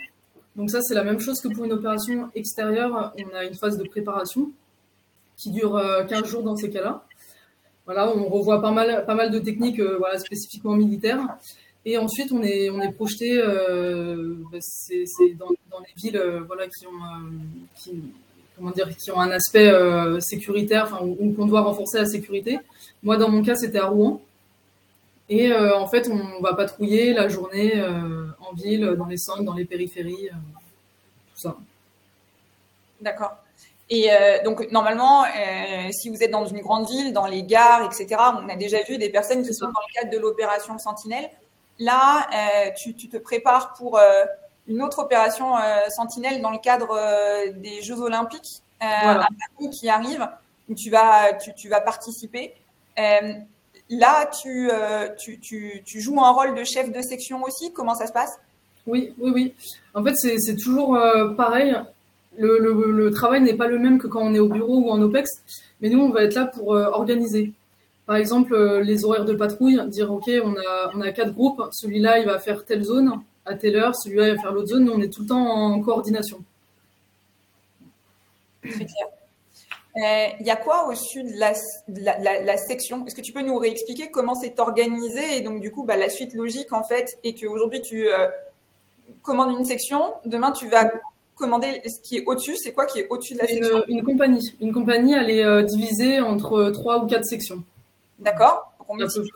[0.56, 3.14] Donc, ça, c'est la même chose que pour une opération extérieure.
[3.18, 4.52] On a une phase de préparation
[5.38, 7.05] qui dure 15 jours dans ces cas-là.
[7.86, 11.38] Voilà, on revoit pas mal, pas mal de techniques euh, voilà, spécifiquement militaires.
[11.86, 14.58] Et ensuite, on est, on est projeté euh, bah,
[15.38, 17.94] dans, les villes euh, voilà, qui, ont,
[18.56, 19.72] comment dire, qui ont un aspect
[20.20, 22.58] sécuritaire, où, qu'on doit renforcer la sécurité.
[23.04, 24.22] Moi, dans mon cas, c'était à Rouen.
[25.30, 27.84] Et en fait, on va patrouiller la journée
[28.40, 31.58] en ville, dans les centres, dans les périphéries, tout ça.
[33.02, 33.45] D'accord.
[33.90, 37.84] Et euh, donc normalement, euh, si vous êtes dans une grande ville, dans les gares,
[37.84, 41.30] etc., on a déjà vu des personnes qui sont dans le cadre de l'opération Sentinelle.
[41.78, 44.24] Là, euh, tu, tu, te prépares pour euh,
[44.68, 45.54] une autre opération
[45.90, 46.98] Sentinelle dans le cadre
[47.58, 49.28] des Jeux Olympiques voilà.
[49.72, 50.28] qui arrivent,
[50.68, 52.56] où tu vas, tu, tu vas participer.
[52.98, 54.72] là, tu,
[55.20, 57.72] tu, tu, tu joues un rôle de chef de section aussi.
[57.74, 58.40] Comment ça se passe?
[58.88, 59.54] Oui, oui, oui.
[59.94, 60.98] En fait, c'est toujours
[61.38, 61.76] pareil
[62.38, 65.30] le, travail n'est pas le même que quand on est au bureau ou en OPEX,
[65.82, 67.54] mais nous, on va être là pour euh, organiser.
[68.06, 71.62] Par exemple, euh, les horaires de patrouille, dire, OK, on a, on a quatre groupes,
[71.72, 74.86] celui-là, il va faire telle zone à telle heure, celui-là, il va faire l'autre zone,
[74.86, 76.40] nous, on est tout le temps en coordination.
[78.62, 79.08] Très clair.
[79.98, 83.06] Euh, il y a quoi au-dessus de la, la, section?
[83.06, 86.10] Est-ce que tu peux nous réexpliquer comment c'est organisé et donc du coup bah, la
[86.10, 88.10] suite logique en fait est qu'aujourd'hui tu
[89.22, 90.92] commandes une section, demain tu vas
[91.36, 92.56] commander ce qui est au-dessus.
[92.58, 94.56] C'est quoi qui est au-dessus de la section une, compagnie.
[94.62, 97.64] Une compagnie, elle est euh, divisée entre trois ou quatre sections.
[98.20, 98.72] D'accord.
[98.80, 99.28] Donc on multiplie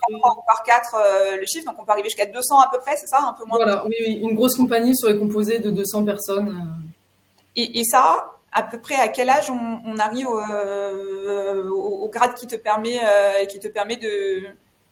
[0.46, 3.08] par 4 euh, le chiffre, donc on peut arriver jusqu'à 200 à peu près, c'est
[3.08, 6.50] ça Un peu moins Voilà, oui, oui, une grosse compagnie serait composée de 200 personnes.
[6.50, 6.90] Euh.
[7.56, 10.40] Et, et ça, à peu près à quel âge on, on arrive au,
[12.04, 13.00] au, grade qui te permet,
[13.50, 14.44] qui te permet de.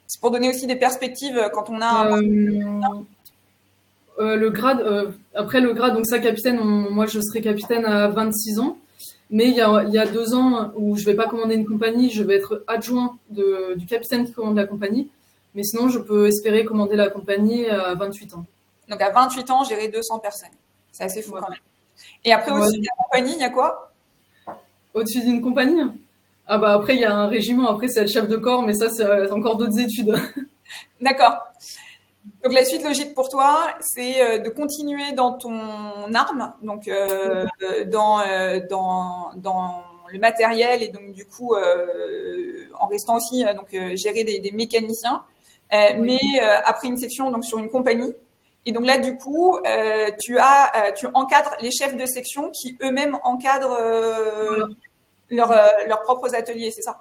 [0.08, 3.06] C'est pour donner aussi des perspectives quand on a un.
[4.19, 8.08] Euh, le grade, euh, après le grade, donc ça, capitaine, moi je serai capitaine à
[8.08, 8.77] 26 ans.
[9.30, 11.65] Mais il y, a, il y a deux ans où je vais pas commander une
[11.65, 15.10] compagnie, je vais être adjoint de, du capitaine qui commande la compagnie.
[15.53, 18.45] Mais sinon, je peux espérer commander la compagnie à 28 ans.
[18.88, 20.49] Donc à 28 ans, gérer 200 personnes.
[20.93, 21.60] C'est assez fou quand même.
[22.23, 23.91] Et après, au-dessus de la compagnie, il y a quoi?
[24.93, 25.82] Au-dessus d'une compagnie?
[26.47, 28.73] Ah bah après, il y a un régiment, après c'est le chef de corps, mais
[28.73, 30.15] ça, c'est encore d'autres études.
[31.01, 31.38] D'accord.
[32.43, 36.89] Donc la suite logique pour toi, c'est de continuer dans ton arme, donc
[37.87, 38.21] dans,
[38.69, 41.55] dans, dans le matériel et donc du coup
[42.79, 45.23] en restant aussi donc gérer des, des mécaniciens,
[45.71, 46.19] mais
[46.65, 48.13] après une section donc sur une compagnie
[48.67, 52.51] et donc là, du coup, euh, tu as, euh, tu encadres les chefs de section
[52.51, 54.67] qui eux-mêmes encadrent euh,
[55.29, 56.99] leurs propres ateliers, c'est ça?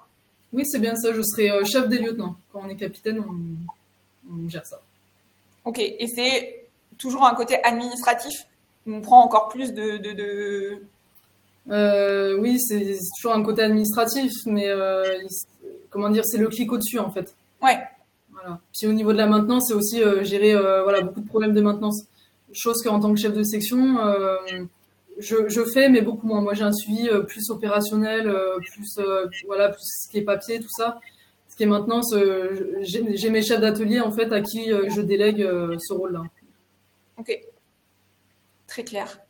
[0.53, 1.13] Oui, c'est bien ça.
[1.13, 2.37] Je serai chef des lieutenants.
[2.53, 4.81] Quand on est capitaine, on, gère ça.
[5.67, 5.79] Ok.
[5.79, 8.47] Et c'est toujours un côté administratif.
[8.87, 9.99] On prend encore plus de.
[9.99, 10.81] de,
[12.39, 14.69] oui, c'est toujours un côté administratif, mais
[15.91, 17.35] comment dire, c'est le clic au-dessus en fait.
[17.63, 17.79] Ouais.
[18.73, 21.55] Puis au niveau de la maintenance, c'est aussi euh, gérer euh, voilà, beaucoup de problèmes
[21.55, 22.05] de maintenance.
[22.53, 24.37] Chose qu'en tant que chef de section, euh,
[25.19, 26.41] je, je, fais, mais beaucoup moins.
[26.41, 28.33] Moi, j'ai un suivi plus opérationnel,
[28.65, 29.01] plus,
[29.47, 31.01] voilà, plus ce qui est papier, tout ça.
[31.57, 32.15] Qui est maintenance,
[32.83, 35.43] j'ai mes chefs d'atelier, en fait, à qui je délègue
[35.79, 36.23] ce rôle-là.
[37.19, 37.33] Ok.
[38.67, 39.21] Très clair.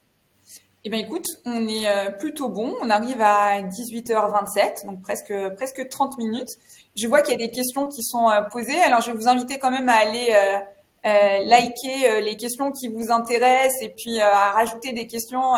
[0.84, 1.86] Eh bien, écoute, on est
[2.18, 2.74] plutôt bon.
[2.82, 6.58] On arrive à 18h27, donc presque, presque 30 minutes.
[6.96, 8.80] Je vois qu'il y a des questions qui sont euh, posées.
[8.80, 10.58] Alors, je vais vous inviter quand même à aller euh,
[11.04, 15.54] euh, liker les questions qui vous intéressent et puis à rajouter des questions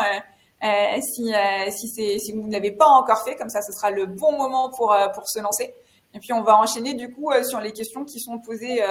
[0.61, 1.33] si,
[1.71, 3.35] si, si vous ne l'avez pas encore fait.
[3.35, 5.73] Comme ça, ce sera le bon moment pour, pour se lancer.
[6.13, 8.81] Et puis, on va enchaîner du coup sur les questions qui sont posées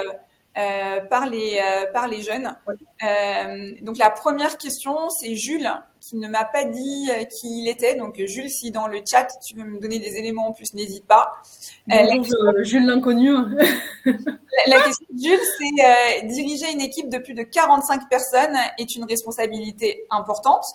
[0.57, 2.53] euh, par, les, euh, par les jeunes.
[2.67, 7.95] Euh, donc la première question, c'est Jules qui ne m'a pas dit qui il était.
[7.95, 11.05] Donc Jules, si dans le chat tu veux me donner des éléments en plus, n'hésite
[11.05, 11.33] pas.
[12.63, 13.29] Jules l'inconnu.
[14.05, 19.05] la, question de Jules, c'est diriger une équipe de plus de 45 personnes est une
[19.05, 20.65] responsabilité importante.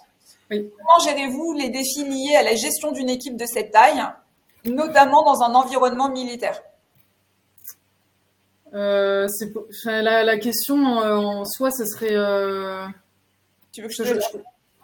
[0.49, 4.03] Comment gérez-vous les défis liés à la gestion d'une équipe de cette taille,
[4.65, 6.63] notamment dans un environnement militaire
[8.75, 9.29] euh,
[9.85, 12.17] la, la, question en, soi, ce serait.
[12.17, 12.87] Euh,
[13.71, 14.03] tu, veux que je,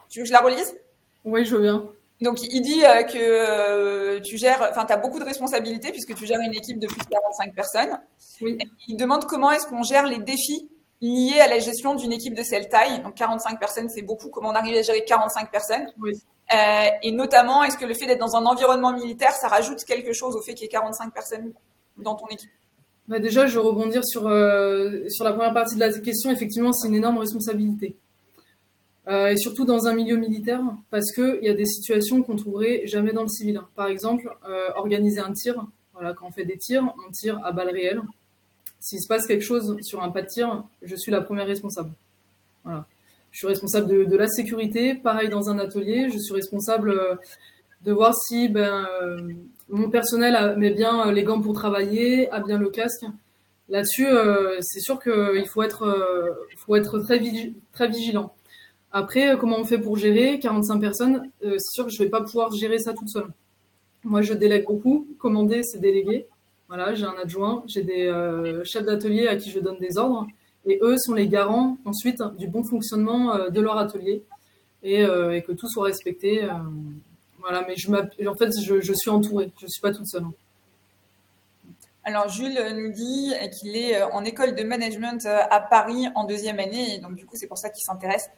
[0.08, 0.76] tu veux que je la relise?
[1.24, 1.84] Oui, je veux bien.
[2.20, 6.24] Donc, il dit euh, que tu gères, enfin, tu as beaucoup de responsabilités puisque tu
[6.24, 7.98] gères une équipe de plus de 45 personnes.
[8.40, 8.58] Oui.
[8.86, 12.42] il demande comment est-ce qu'on gère les défis liés à la gestion d'une équipe de
[12.42, 13.02] cette taille.
[13.02, 14.28] Donc, 45 personnes, c'est beaucoup.
[14.28, 15.90] Comment on arrive à gérer 45 personnes?
[15.98, 16.12] Oui.
[17.02, 20.34] Et notamment, est-ce que le fait d'être dans un environnement militaire, ça rajoute quelque chose
[20.36, 21.52] au fait qu'il y ait 45 personnes
[21.96, 22.50] dans ton équipe?
[23.10, 26.30] Bah déjà, je vais rebondir sur, euh, sur la première partie de la question.
[26.30, 27.96] Effectivement, c'est une énorme responsabilité.
[29.08, 32.82] Euh, et surtout dans un milieu militaire, parce qu'il y a des situations qu'on trouverait
[32.86, 33.60] jamais dans le civil.
[33.74, 35.66] Par exemple, euh, organiser un tir.
[35.92, 38.00] Voilà, quand on fait des tirs, on tire à balles réelles.
[38.78, 41.90] S'il se passe quelque chose sur un pas de tir, je suis la première responsable.
[42.62, 42.86] Voilà.
[43.30, 44.94] Je suis responsable de, la sécurité.
[44.94, 47.18] Pareil dans un atelier, je suis responsable
[47.84, 48.86] de voir si ben,
[49.70, 53.04] mon personnel met bien euh, les gants pour travailler, a bien le casque.
[53.68, 57.20] Là-dessus, euh, c'est sûr qu'il faut être, euh, faut être très,
[57.72, 58.34] très vigilant.
[58.90, 62.22] Après, comment on fait pour gérer 45 personnes C'est sûr que je ne vais pas
[62.22, 63.28] pouvoir gérer ça toute seule.
[64.02, 65.06] Moi, je délègue beaucoup.
[65.20, 66.26] Commander, c'est déléguer.
[66.66, 68.12] Voilà, j'ai un adjoint, j'ai des
[68.64, 70.26] chefs d'atelier à qui je donne des ordres.
[70.66, 74.22] Et eux sont les garants ensuite du bon fonctionnement de leur atelier
[74.82, 76.46] et, et que tout soit respecté.
[77.40, 79.50] Voilà, mais je en fait, je, suis entourée.
[79.58, 80.24] Je ne suis pas toute seule.
[80.24, 80.32] Hein.
[82.04, 86.24] Alors, Jules nous dit qu'il est euh, en école de management euh, à Paris en
[86.24, 86.94] deuxième année.
[86.94, 88.28] Et donc, du coup, c'est pour ça qu'il s'intéresse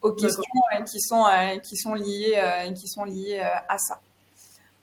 [0.00, 0.42] aux questions
[0.76, 1.24] euh, qui sont,
[1.62, 2.42] qui sont liées,
[2.74, 4.00] qui sont liées à ça.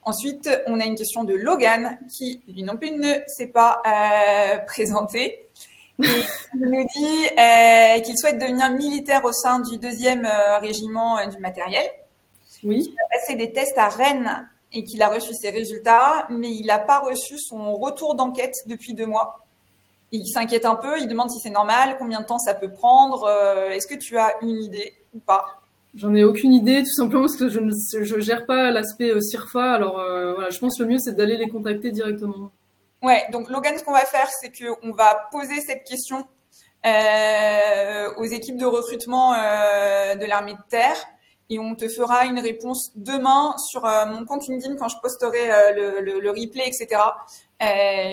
[0.03, 3.81] Ensuite, on a une question de Logan qui, lui non plus, ne s'est pas
[4.67, 5.48] présenté.
[6.01, 6.23] Et
[6.55, 10.27] il nous dit qu'il souhaite devenir militaire au sein du deuxième
[10.61, 11.85] régiment du matériel.
[12.63, 12.91] Oui.
[12.91, 16.67] Il a passé des tests à Rennes et qu'il a reçu ses résultats, mais il
[16.67, 19.45] n'a pas reçu son retour d'enquête depuis deux mois.
[20.11, 23.25] Il s'inquiète un peu, il demande si c'est normal, combien de temps ça peut prendre.
[23.25, 25.61] Euh, est-ce que tu as une idée ou pas?
[25.95, 27.59] J'en ai aucune idée, tout simplement parce que je
[28.15, 29.73] ne gère pas l'aspect euh, CIRFA.
[29.73, 32.51] Alors euh, voilà, je pense que le mieux c'est d'aller les contacter directement.
[33.01, 36.27] Ouais, donc Logan, ce qu'on va faire, c'est qu'on va poser cette question
[36.85, 40.97] aux équipes de recrutement de l'armée de terre
[41.49, 45.51] et on te fera une réponse demain sur euh, mon compte LinkedIn quand je posterai
[45.51, 46.87] euh, le, replay, etc.
[47.61, 47.65] Euh,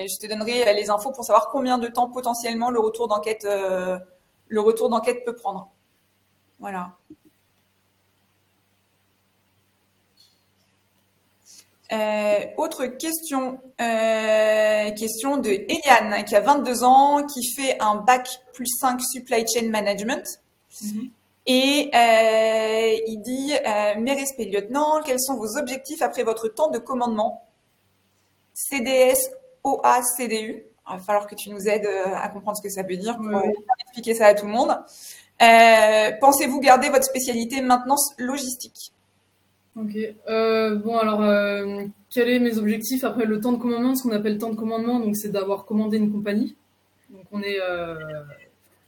[0.08, 3.46] je te donnerai les infos pour savoir combien de temps potentiellement le retour d'enquête
[4.48, 5.70] le retour d'enquête peut prendre.
[6.60, 6.92] Voilà.
[12.56, 19.00] Autre question, question de Eliane qui a 22 ans, qui fait un bac plus 5
[19.00, 20.40] supply chain management.
[20.82, 21.10] Mm-hmm.
[21.46, 26.70] Et euh, il dit euh, Mes respects, lieutenant, quels sont vos objectifs après votre temps
[26.70, 27.48] de commandement?
[28.52, 29.30] CDS,
[29.62, 30.64] OA, CDU.
[30.88, 33.42] il va falloir que tu nous aides à comprendre ce que ça veut dire pour
[33.84, 34.76] expliquer ça à tout le monde.
[36.20, 38.92] Pensez-vous garder votre spécialité maintenance logistique?
[39.76, 39.96] Ok.
[40.26, 41.20] bon, alors,
[42.10, 43.94] quels sont mes objectifs après le temps de commandement?
[43.94, 46.56] Ce qu'on appelle le temps de commandement, donc c'est d'avoir commandé une compagnie.
[47.10, 47.58] Donc, on est.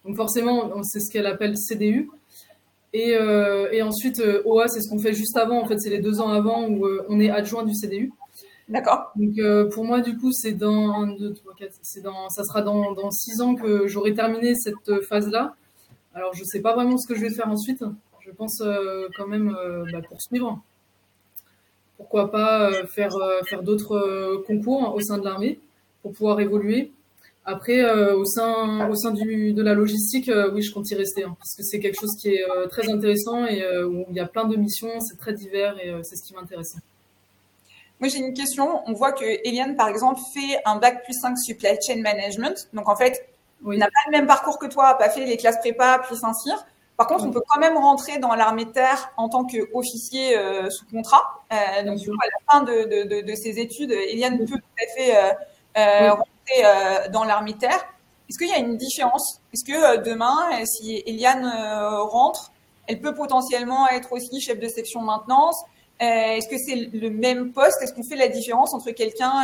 [0.05, 2.09] donc, forcément, c'est ce qu'elle appelle CDU.
[2.93, 5.61] Et, euh, et ensuite, euh, OA, c'est ce qu'on fait juste avant.
[5.61, 8.13] En fait, c'est les deux ans avant où euh, on est adjoint du CDU.
[8.69, 9.13] D'accord.
[9.17, 9.35] Donc
[9.73, 12.93] pour moi, du coup, c'est dans 1, 2, 3, 4, c'est dans, ça sera dans,
[12.93, 15.55] dans 6 ans que j'aurai terminé cette phase-là.
[16.15, 17.83] Alors, je sais pas vraiment ce que je vais faire ensuite.
[18.21, 18.63] Je pense
[19.17, 19.57] quand même
[19.91, 20.61] bah, poursuivre.
[21.99, 23.15] Pourquoi pas faire,
[23.47, 25.59] faire d'autres concours au sein de l'armée
[26.03, 26.93] pour pouvoir évoluer.
[27.51, 30.95] Après, euh, au sein, au sein du, de la logistique, euh, oui, je compte y
[30.95, 34.17] rester, hein, parce que c'est quelque chose qui est euh, très intéressant et où il
[34.17, 36.77] y a plein de missions, c'est très divers et c'est ce qui m'intéresse.
[38.01, 38.83] Moi, j'ai une question.
[38.87, 42.69] On voit que Eliane, par exemple, fait un bac plus 5 supply chain management.
[42.75, 43.27] Donc, en fait,
[43.63, 43.79] oui.
[43.79, 46.67] n'a pas le même parcours que toi, pas fait les classes prépa plus Saint-Cyr.
[46.99, 50.37] Par contre, on peut quand même rentrer dans l'armée de terre en tant qu'officier
[50.69, 51.43] sous contrat.
[51.87, 54.87] donc, du coup, à la fin de, de, de, ses études, Eliane peut tout à
[54.97, 55.37] fait
[56.57, 57.87] euh, dans l'armée terre.
[58.29, 59.41] Est-ce qu'il y a une différence?
[59.53, 62.53] Est-ce que euh, demain, euh, si Eliane rentre,
[62.87, 65.63] elle peut potentiellement être aussi chef de section maintenance?
[66.01, 67.83] Est-ce que c'est le même poste?
[67.83, 69.43] Est-ce qu'on fait la différence entre quelqu'un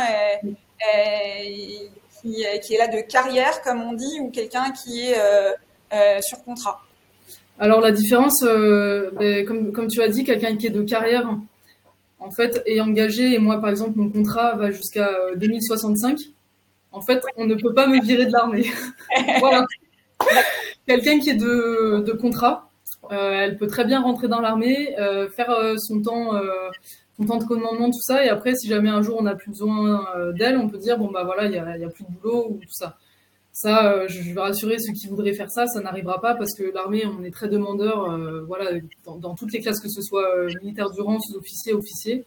[2.23, 5.17] qui, est là de carrière, comme on dit, ou quelqu'un qui est
[6.21, 6.81] sur contrat?
[7.59, 11.29] Alors la différence, ben, comme, tu as dit, quelqu'un qui est de carrière,
[12.19, 16.19] en fait, est engagé, et moi par exemple, mon contrat va jusqu'à 2065
[16.95, 18.65] en fait, on ne peut pas me virer de l'armée.
[19.39, 19.65] voilà.
[20.87, 22.69] Quelqu'un qui est de, contrat,
[23.11, 26.31] euh, elle peut très bien rentrer dans l'armée, euh, faire euh, son temps,
[27.17, 29.49] son temps de commandement, tout ça, et après, si jamais un jour on n'a plus
[29.49, 30.05] besoin
[30.37, 32.71] d'elle, on peut dire bon bah voilà, il n'y a, plus de boulot ou tout
[32.71, 32.97] ça.
[33.57, 37.05] Ça, je vais rassurer ceux qui voudraient faire ça, ça n'arrivera pas parce que l'armée,
[37.05, 38.71] on est très demandeur, voilà,
[39.05, 40.27] dans, toutes les classes que ce soit
[40.61, 42.25] militaire durant, sous-officier, officier.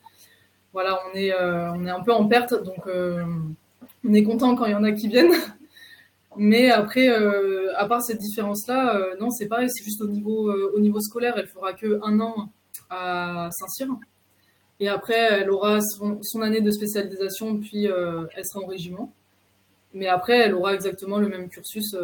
[0.73, 2.89] Voilà, on est, un peu en perte, donc
[4.05, 5.35] on est content quand il y en a qui viennent.
[6.37, 10.49] Mais après, euh, à part cette différence-là, euh, non, c'est pareil, c'est juste au niveau,
[10.51, 12.53] euh, au niveau scolaire, elle fera que un an
[12.91, 13.89] à Saint-Cyr.
[14.79, 19.13] Et après, elle aura son, année de spécialisation, puis elle sera en régiment.
[19.95, 21.97] Mais après, elle aura exactement le même cursus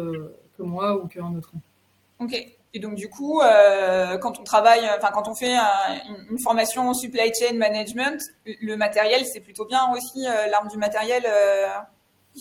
[0.57, 1.51] que moi ou qu'un autre.
[2.19, 2.33] Ok.
[2.73, 3.41] Et donc du coup,
[4.21, 5.55] quand on travaille, enfin quand on fait
[6.29, 11.25] une, formation en supply chain management, le matériel, c'est plutôt bien aussi l'arme du matériel.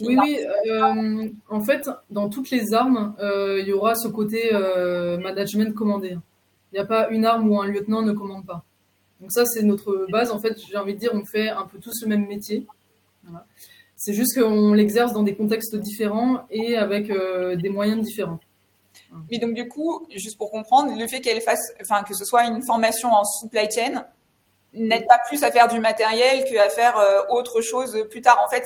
[0.00, 0.38] Oui, oui.
[0.68, 5.72] Euh, en fait, dans toutes les armes, euh, il y aura ce côté euh, management
[5.74, 6.18] commandé.
[6.72, 8.64] Il n'y a pas une arme où un lieutenant ne commande pas.
[9.20, 10.32] Donc ça, c'est notre base.
[10.32, 12.66] En fait, j'ai envie de dire, on fait un peu tous le même métier.
[13.96, 18.40] C'est juste qu'on l'exerce dans des contextes différents et avec des moyens différents.
[19.30, 22.44] Mais donc du coup, juste pour comprendre, le fait qu'elle fasse, enfin que ce soit
[22.44, 24.04] une formation en supply chain,
[24.74, 28.42] n'aide pas plus à faire du matériel qu'à faire euh, autre chose plus tard.
[28.44, 28.64] En fait,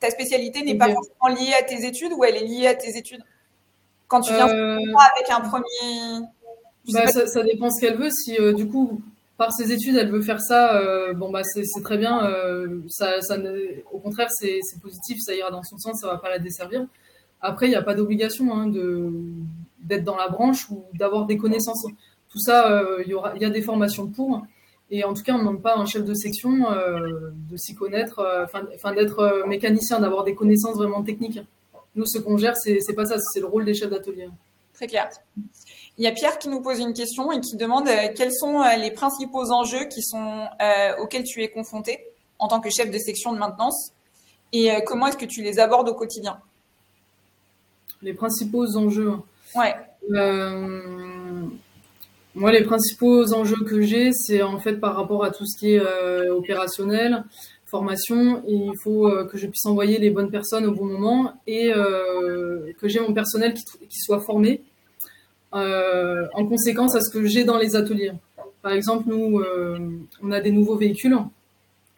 [0.00, 2.96] ta spécialité n'est pas forcément liée à tes études ou elle est liée à tes
[2.96, 3.22] études?
[4.06, 4.78] Quand tu viens euh,
[5.14, 6.26] avec un premier...
[6.92, 8.10] Bah, ça, dépend ce qu'elle veut.
[8.10, 9.00] Si euh, du coup,
[9.36, 10.80] par ses études, elle veut faire ça,
[11.14, 12.20] bon bah c'est très bien.
[12.88, 13.36] ça, ça
[13.92, 16.86] au contraire, c'est positif, ça ira dans son sens, ça va pas la desservir.
[17.40, 18.72] Après, il n'y a pas d'obligation hein,
[19.80, 21.84] d'être dans la branche ou d'avoir des connaissances.
[22.28, 24.44] Tout ça, il y, y a des formations pour.
[24.90, 27.56] Et en tout cas, on ne demande pas à un chef de section euh, de
[27.56, 31.40] s'y connaître, euh, enfin d'être euh, mécanicien, d'avoir des connaissances vraiment techniques.
[31.94, 34.28] Nous, ce qu'on gère, c'est pas ça, c'est le rôle des chefs d'atelier.
[34.72, 35.08] Très clair.
[35.96, 38.90] Il y a Pierre qui nous pose une question et qui demande quels sont les
[38.90, 40.48] principaux enjeux qui sont
[41.00, 42.00] auxquels tu es confronté
[42.40, 43.92] en tant que chef de section de maintenance
[44.52, 46.38] et comment est-ce que tu les abordes au quotidien?
[48.02, 49.14] Les principaux enjeux.
[49.54, 49.76] Ouais.
[52.36, 55.74] Moi, les principaux enjeux que j'ai, c'est en fait par rapport à tout ce qui
[55.74, 57.24] est euh, opérationnel,
[57.64, 58.42] formation.
[58.48, 62.72] il faut euh, que je puisse envoyer les bonnes personnes au bon moment et euh,
[62.80, 64.62] que j'ai mon personnel qui, qui soit formé
[65.54, 68.12] en conséquence à ce que j'ai dans les ateliers.
[68.62, 69.42] Par exemple, nous,
[70.22, 71.16] on a des nouveaux véhicules.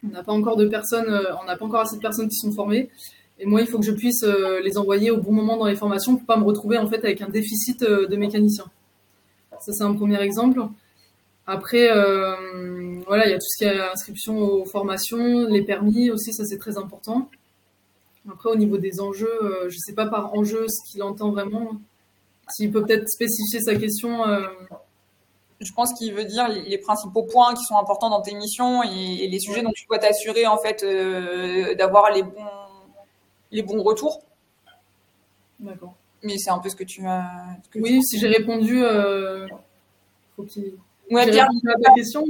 [0.04, 1.09] On n'a pas encore de personnes,
[1.42, 2.90] on n'a pas encore assez de personnes qui sont formées.
[3.38, 4.24] Et moi, il faut que je puisse
[4.62, 7.22] les envoyer au bon moment dans les formations pour pas me retrouver en fait avec
[7.22, 8.70] un déficit de mécaniciens.
[9.61, 10.61] Ça, c'est un premier exemple.
[11.46, 16.11] Après, euh, voilà, il y a tout ce qui est inscription aux formations, les permis
[16.11, 17.30] aussi, ça c'est très important.
[18.28, 21.30] Après, au niveau des enjeux, euh, je ne sais pas par enjeu ce qu'il entend
[21.30, 21.80] vraiment.
[22.49, 24.26] S'il peut peut-être spécifier sa question.
[24.26, 24.47] Euh.
[25.59, 29.26] Je pense qu'il veut dire les principaux points qui sont importants dans tes missions et,
[29.26, 30.84] les sujets dont tu dois t'assurer en fait
[31.76, 32.44] d'avoir les bons
[33.53, 34.20] les bons retours.
[35.59, 35.94] D'accord.
[36.22, 37.24] Mais c'est un peu ce que tu as.
[37.72, 39.47] tu- Oui, si j'ai répondu, euh,
[40.34, 40.74] faut qu'il.
[41.11, 42.24] Ouais, répondu à ta question.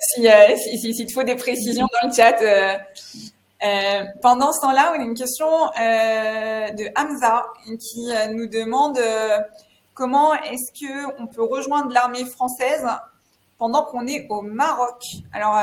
[0.00, 2.38] si, euh, si, si- s'il te faut des précisions dans le chat.
[3.64, 8.98] Euh, pendant ce temps-là, on a une question euh, de Hamza qui euh, nous demande
[9.94, 12.86] comment est-ce que on peut rejoindre l'armée française
[13.58, 15.02] pendant qu'on est au Maroc?
[15.32, 15.58] Alors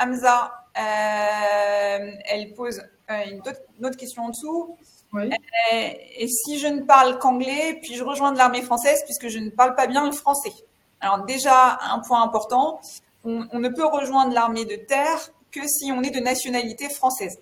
[0.00, 4.76] Hamza, elle pose une, autre, une autre question en dessous.
[5.12, 5.30] Oui.
[5.70, 9.76] Et, et si je ne parle qu'anglais, puis-je rejoindre l'armée française puisque je ne parle
[9.76, 10.52] pas bien le français?
[11.00, 12.80] Alors déjà, un point important,
[13.24, 17.38] on, on ne peut rejoindre l'armée de terre que si on est de nationalité française.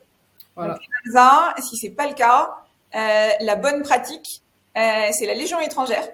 [0.57, 0.79] Voilà.
[1.13, 2.55] Ça, si c'est pas le cas,
[2.95, 4.43] euh, la bonne pratique,
[4.77, 6.07] euh, c'est la Légion étrangère,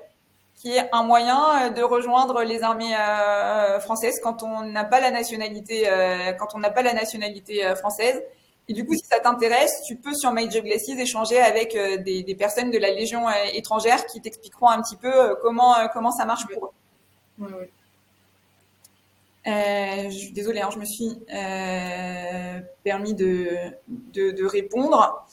[0.56, 5.00] qui est un moyen euh, de rejoindre les armées euh, françaises quand on n'a pas
[5.00, 5.88] la nationalité,
[6.38, 8.22] quand on n'a pas la nationalité française.
[8.70, 11.74] Et du coup, si ça t'intéresse, tu peux sur My Job Glasses échanger avec
[12.04, 13.24] des, des personnes de la Légion
[13.54, 16.74] étrangère qui t'expliqueront un petit peu comment comment ça marche pour
[17.40, 17.70] eux.
[19.46, 23.48] Euh, je désolée, hein, je me suis euh, permis de,
[23.86, 25.24] de, de répondre.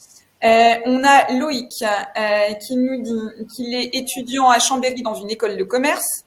[0.44, 5.30] Euh, on a Loïc euh, qui nous dit qu'il est étudiant à Chambéry dans une
[5.30, 6.24] école de commerce.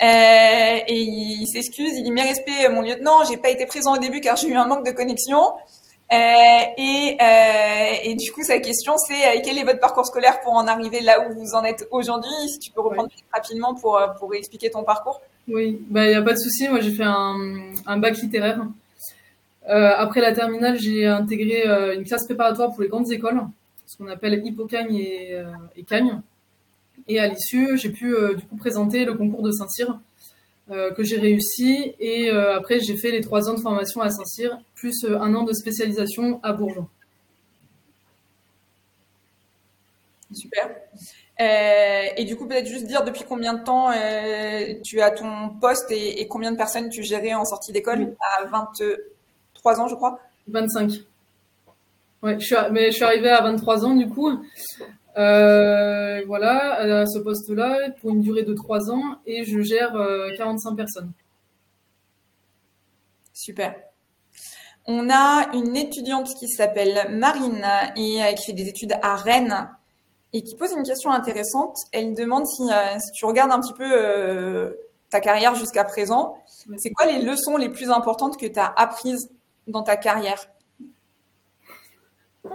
[0.00, 4.20] Et il s'excuse, il dit mes respects, mon lieutenant, j'ai pas été présent au début
[4.20, 5.52] car j'ai eu un manque de connexion.
[6.10, 7.16] Et,
[8.04, 11.28] et du coup, sa question, c'est quel est votre parcours scolaire pour en arriver là
[11.28, 12.30] où vous en êtes aujourd'hui?
[12.48, 15.20] Si tu peux reprendre rapidement pour, pour expliquer ton parcours.
[15.48, 16.68] Oui, bah il y a pas de souci.
[16.68, 18.66] Moi, j'ai fait un, bac littéraire.
[19.68, 23.40] Euh, après la terminale, j'ai intégré euh, une classe préparatoire pour les grandes écoles,
[23.86, 25.44] ce qu'on appelle Hippocagne et, euh,
[25.74, 26.20] et Cagne.
[27.06, 29.98] Et à l'issue, j'ai pu du coup présenter le concours de Saint-Cyr
[30.68, 31.94] que j'ai réussi.
[31.98, 35.54] Et après, j'ai fait les trois ans de formation à Saint-Cyr, plus un an de
[35.54, 36.86] spécialisation à Bourgeon.
[40.34, 40.76] Super.
[41.40, 45.50] Euh, et du coup, peut-être juste dire depuis combien de temps euh, tu as ton
[45.60, 48.00] poste et, et combien de personnes tu gérais en sortie d'école?
[48.00, 48.06] Oui.
[48.38, 50.18] À 23 ans, je crois.
[50.48, 50.92] 25.
[52.22, 54.30] Ouais, je suis, mais je suis arrivée à 23 ans du coup.
[55.16, 60.30] Euh, voilà, à ce poste-là, pour une durée de 3 ans, et je gère euh,
[60.36, 61.12] 45 personnes.
[63.32, 63.74] Super.
[64.86, 67.66] On a une étudiante qui s'appelle Marine
[67.96, 69.68] et euh, qui fait des études à Rennes
[70.32, 71.76] et qui pose une question intéressante.
[71.92, 74.72] Elle demande si, euh, si tu regardes un petit peu euh,
[75.10, 76.36] ta carrière jusqu'à présent,
[76.76, 79.30] c'est quoi les leçons les plus importantes que tu as apprises
[79.66, 80.38] dans ta carrière?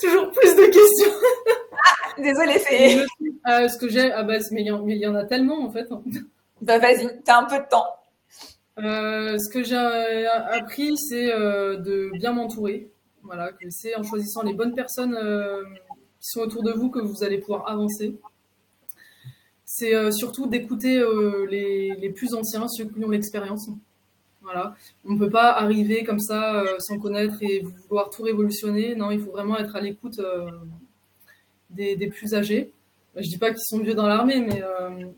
[0.00, 1.12] Toujours plus de questions.
[2.18, 3.04] Désolée, c'est...
[3.48, 5.88] Euh, ce que j'ai, ah bah, mais il y, en- a tellement en fait.
[6.60, 7.86] Bah vas-y, t'as un peu de temps.
[8.78, 9.76] Euh, ce que j'ai
[10.26, 12.90] appris, c'est de bien m'entourer.
[13.22, 15.16] Voilà, c'est en choisissant les bonnes personnes
[16.26, 18.16] qui sont autour de vous que vous allez pouvoir avancer.
[19.64, 23.68] C'est euh, surtout d'écouter euh, les, plus anciens, ceux qui ont l'expérience.
[24.42, 24.74] Voilà,
[25.04, 28.94] on ne peut pas arriver comme ça euh, sans connaître et vouloir tout révolutionner.
[28.96, 30.20] Non, il faut vraiment être à l'écoute
[31.70, 32.72] des, plus âgés.
[33.14, 34.62] Je dis pas qu'ils sont vieux dans l'armée, mais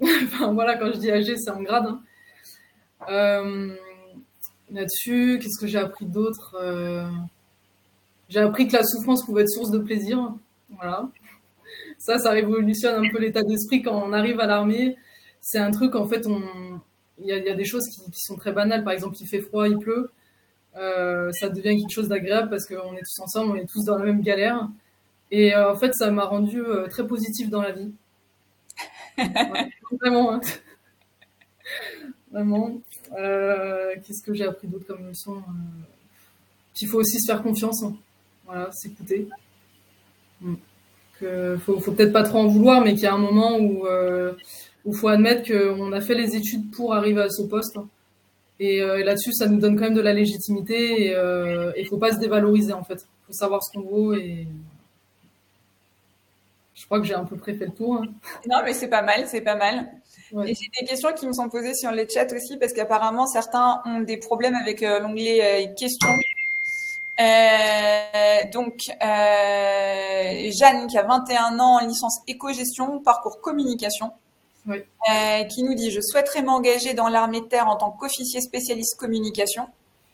[0.52, 1.94] voilà, quand je dis âgé, c'est en grade.
[3.06, 3.74] hein.
[4.70, 6.54] Là-dessus, qu'est-ce que j'ai appris d'autre
[8.28, 10.34] J'ai appris que la souffrance pouvait être source de plaisir.
[10.70, 11.08] Voilà.
[11.98, 14.96] Ça, ça révolutionne un peu l'état d'esprit quand on arrive à l'armée.
[15.40, 16.42] C'est un truc, en fait, on...
[17.20, 18.84] il, y a, il y a des choses qui, sont très banales.
[18.84, 20.10] Par exemple, il fait froid, il pleut.
[20.76, 23.98] Euh, ça devient quelque chose d'agréable parce qu'on est tous ensemble, on est tous dans
[23.98, 24.68] la même galère.
[25.30, 27.92] Et euh, en fait, ça m'a rendu euh, très positif dans la vie.
[30.00, 30.34] Vraiment.
[30.34, 30.40] hein.
[32.30, 32.80] Vraiment.
[33.10, 35.42] Qu'est-ce que j'ai appris d'autre comme leçon?
[36.74, 37.82] Qu'il faut aussi se faire confiance.
[37.82, 37.96] hein.
[38.46, 39.28] Voilà, s'écouter.
[40.40, 40.54] Mm.
[41.20, 43.86] Que faut, faut peut-être pas trop en vouloir, mais qu'il y a un moment où
[43.86, 44.34] euh,
[44.84, 47.76] où faut admettre qu'on a fait les études pour arriver à ce poste.
[48.60, 51.98] Et euh, là-dessus, ça nous donne quand même de la légitimité et euh, il faut
[51.98, 53.06] pas se dévaloriser en fait.
[53.26, 54.46] faut savoir ce qu'on vaut et
[56.74, 57.96] je crois que j'ai à peu près fait le tour.
[57.96, 58.06] hein.
[58.48, 59.88] Non, mais c'est pas mal, c'est pas mal.
[60.32, 60.50] Ouais.
[60.50, 63.82] Et j'ai des questions qui me sont posées sur le chat aussi, parce qu'apparemment, certains
[63.84, 66.08] ont des problèmes avec euh, l'onglet euh, questions.
[67.20, 74.12] Euh, donc, euh, Jeanne, qui a 21 ans, licence éco-gestion, parcours communication,
[74.66, 74.82] Oui.
[75.10, 78.96] euh, qui nous dit, je souhaiterais m'engager dans l'armée de terre en tant qu'officier spécialiste
[78.98, 79.66] communication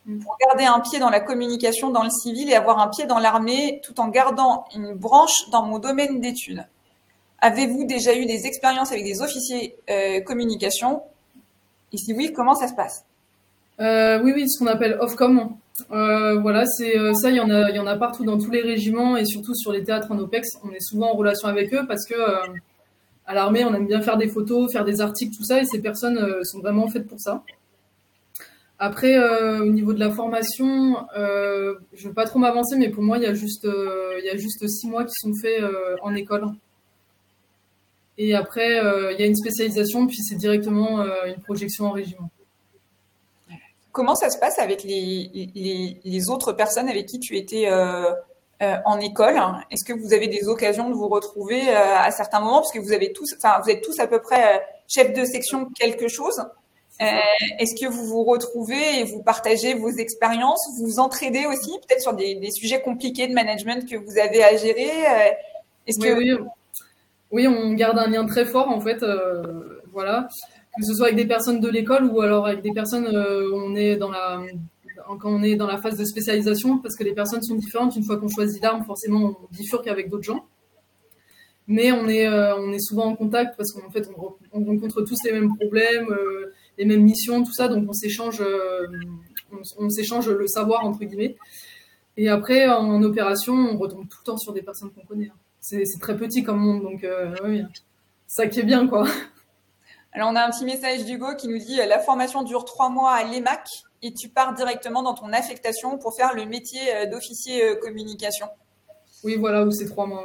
[0.07, 0.18] Mm.
[0.22, 3.18] pour garder un pied dans la communication dans le civil et avoir un pied dans
[3.18, 6.66] l'armée tout en gardant une branche dans mon domaine d'études.
[7.40, 11.02] Avez-vous déjà eu des expériences avec des officiers euh, communication?
[11.92, 13.05] Et si oui, comment ça se passe?
[13.78, 14.98] Oui, oui, ce qu'on appelle
[15.81, 16.41] Ofcom.
[16.43, 18.62] voilà, c'est ça, il y en a, il y en a partout dans tous les
[18.62, 20.49] régiments et surtout sur les théâtres en OPEX.
[20.64, 22.14] On est souvent en relation avec eux parce que
[23.27, 25.81] à l'armée, on aime bien faire des photos, faire des articles, tout ça, et ces
[25.81, 27.43] personnes sont vraiment faites pour ça.
[28.79, 32.91] Après, euh, au niveau de la formation, euh, je ne veux pas trop m'avancer, mais
[32.91, 35.33] pour moi, il y, a juste, euh, il y a juste six mois qui sont
[35.41, 35.62] faits
[36.03, 36.47] en école.
[38.18, 38.81] Et après,
[39.12, 42.31] il y a une spécialisation, puis c'est directement une projection en régiment.
[43.95, 45.51] Comment ça se passe avec les,
[46.05, 47.70] les, autres personnes avec qui tu étais
[48.61, 49.40] en école?
[49.70, 52.61] Est-ce que vous avez des occasions de vous retrouver à certains moments?
[52.61, 56.09] Parce que vous, avez tous, vous êtes tous à peu près chef de section quelque
[56.09, 56.45] chose.
[57.03, 57.07] Euh,
[57.59, 62.03] est-ce que vous vous retrouvez et vous partagez vos expériences, vous vous entraidez aussi, peut-être
[62.03, 66.32] sur des, sujets compliqués de management que vous avez à gérer euh, que oui,
[67.32, 67.49] oui.
[67.49, 70.28] on garde un lien très fort en fait, euh, voilà,
[70.77, 73.75] que ce soit avec des personnes de l'école ou alors avec des personnes où on
[73.75, 74.43] est dans la
[75.18, 77.95] quand on est dans la phase de spécialisation, parce que les personnes sont différentes.
[77.95, 80.47] Une fois qu'on choisit l'arme, forcément, on bifurque avec d'autres gens.
[81.66, 85.16] Mais on est, on est souvent en contact parce qu'en fait, on, on, rencontre tous
[85.25, 86.09] les mêmes problèmes
[86.79, 87.68] les mêmes missions, tout ça.
[87.68, 88.87] Donc on s'échange, euh,
[89.79, 91.37] on, le savoir entre guillemets.
[92.16, 95.29] Et après, en, opération, on retombe tout le temps sur des personnes qu'on connaît.
[95.29, 95.39] Hein.
[95.61, 97.62] C'est, très petit comme monde, donc euh, oui,
[98.27, 99.09] ça qui est bien quoi.
[100.14, 103.12] Alors on a un petit message d'Hugo qui nous dit la formation dure trois mois
[103.12, 103.66] à l'EMAC
[104.02, 108.46] et tu pars directement dans ton affectation pour faire le métier euh, d'officier communication.
[109.24, 110.24] Oui, voilà, c'est trois mois.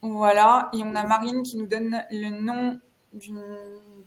[0.00, 2.80] Voilà, et on a Marine qui nous donne le nom
[3.12, 3.44] d'une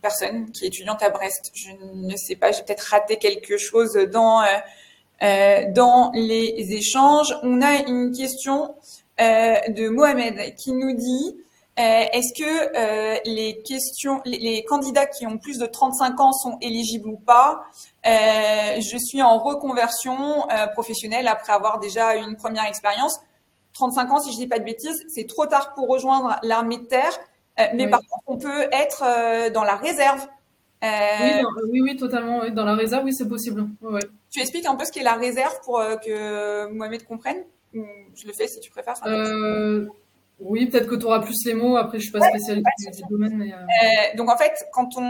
[0.01, 1.51] personne qui est étudiante à Brest.
[1.53, 4.45] Je ne sais pas, j'ai peut-être raté quelque chose dans euh,
[5.23, 7.33] euh, dans les échanges.
[7.43, 8.75] On a une question
[9.21, 11.37] euh, de Mohamed qui nous dit
[11.77, 17.17] est-ce que les questions, les, candidats qui ont plus de 35 ans sont éligibles ou
[17.17, 17.65] pas?
[18.05, 23.19] Je suis en reconversion professionnelle après avoir déjà une première expérience.
[23.75, 26.85] 35 ans, si je dis pas de bêtises, c'est trop tard pour rejoindre l'armée de
[26.85, 27.19] terre.
[27.59, 30.27] Euh, mais par contre, on peut être euh, dans la réserve.
[30.83, 32.49] Euh, oui, oui, totalement.
[32.49, 33.67] Dans la réserve, oui, c'est possible.
[34.29, 37.43] Tu expliques un peu ce qu'est la réserve pour que Mohamed comprenne?
[37.73, 38.95] Je le fais si tu préfères.
[40.39, 41.77] Oui, peut-être que tu auras plus les mots.
[41.77, 42.65] Après, je suis pas spécialiste
[42.95, 43.37] du domaine.
[43.37, 45.09] Mais donc, en fait, quand on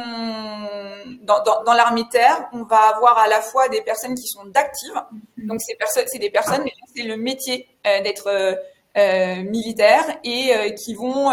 [1.24, 4.46] dans, dans, dans l'armée terre, on va avoir à la fois des personnes qui sont
[4.46, 4.94] d'actives.
[4.94, 5.48] Mm-hmm.
[5.48, 6.64] Donc, ces personnes, c'est des personnes,
[6.96, 8.60] c'est le métier d'être
[8.96, 11.32] militaire et qui vont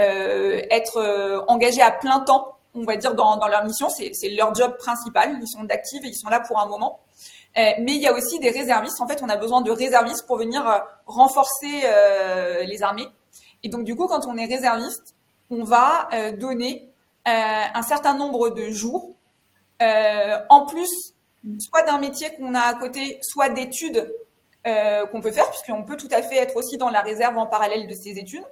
[0.00, 3.88] euh, être euh, engagés à plein temps, on va dire, dans, leur mission.
[3.90, 5.38] C'est leur job principal.
[5.40, 7.00] Ils sont d'actifs et ils sont là pour un moment.
[7.58, 9.00] Euh, mais il y a aussi des réservistes.
[9.00, 11.82] En fait, on a besoin de réservistes pour venir renforcer
[12.64, 13.08] les armées.
[13.62, 15.14] Et donc, du coup, quand on est réserviste,
[15.50, 16.88] on va donner
[17.24, 19.14] un certain nombre de jours,
[19.80, 21.14] en plus,
[21.58, 24.14] soit d'un métier qu'on a à côté, soit d'études
[24.64, 27.88] qu'on peut faire, puisqu'on peut tout à fait être aussi dans la réserve en parallèle
[27.88, 28.44] de ces études.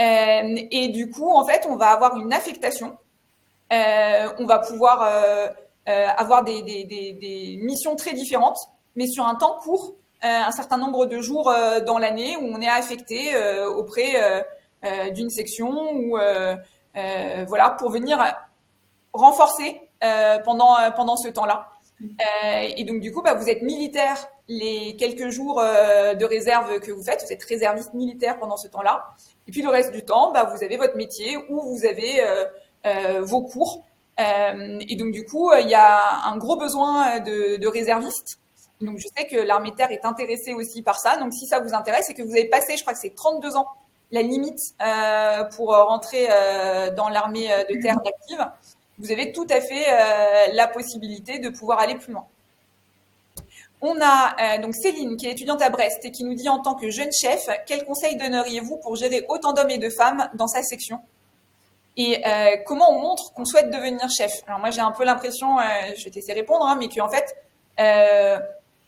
[0.00, 2.96] Euh, et du coup, en fait, on va avoir une affectation.
[3.72, 5.48] Euh, on va pouvoir euh,
[5.86, 8.58] avoir des, des, des, des, missions très différentes,
[8.96, 11.52] mais sur un temps court, un certain nombre de jours
[11.86, 13.30] dans l'année où on est affecté
[13.76, 14.44] auprès
[15.12, 16.18] d'une section ou
[17.46, 18.18] voilà pour venir
[19.12, 19.80] renforcer
[20.44, 21.68] pendant pendant ce temps-là.
[22.76, 27.02] et donc du coup, bah, vous êtes militaire les quelques jours de réserve que vous
[27.04, 29.14] faites, vous êtes réserviste militaire pendant ce temps-là,
[29.48, 32.44] et puis le reste du temps, bah, vous avez votre métier ou vous avez euh,
[32.86, 33.84] euh, vos cours.
[34.18, 38.38] Euh, et donc du coup, il y a un gros besoin de, de réservistes.
[38.80, 41.16] Donc je sais que l'armée terre est intéressée aussi par ça.
[41.16, 43.56] Donc si ça vous intéresse et que vous avez passé, je crois que c'est 32
[43.56, 43.68] ans
[44.12, 48.46] la limite euh, pour rentrer euh, dans l'armée de terre active,
[48.98, 52.26] vous avez tout à fait euh, la possibilité de pouvoir aller plus loin.
[53.82, 56.60] On a euh, donc Céline qui est étudiante à Brest et qui nous dit en
[56.60, 60.48] tant que jeune chef, quel conseil donneriez-vous pour gérer autant d'hommes et de femmes dans
[60.48, 61.00] sa section?
[61.96, 64.42] Et euh, comment on montre qu'on souhaite devenir chef?
[64.46, 65.62] Alors moi j'ai un peu l'impression, euh,
[65.96, 67.34] je vais t'essayer de répondre, hein, mais qu'en fait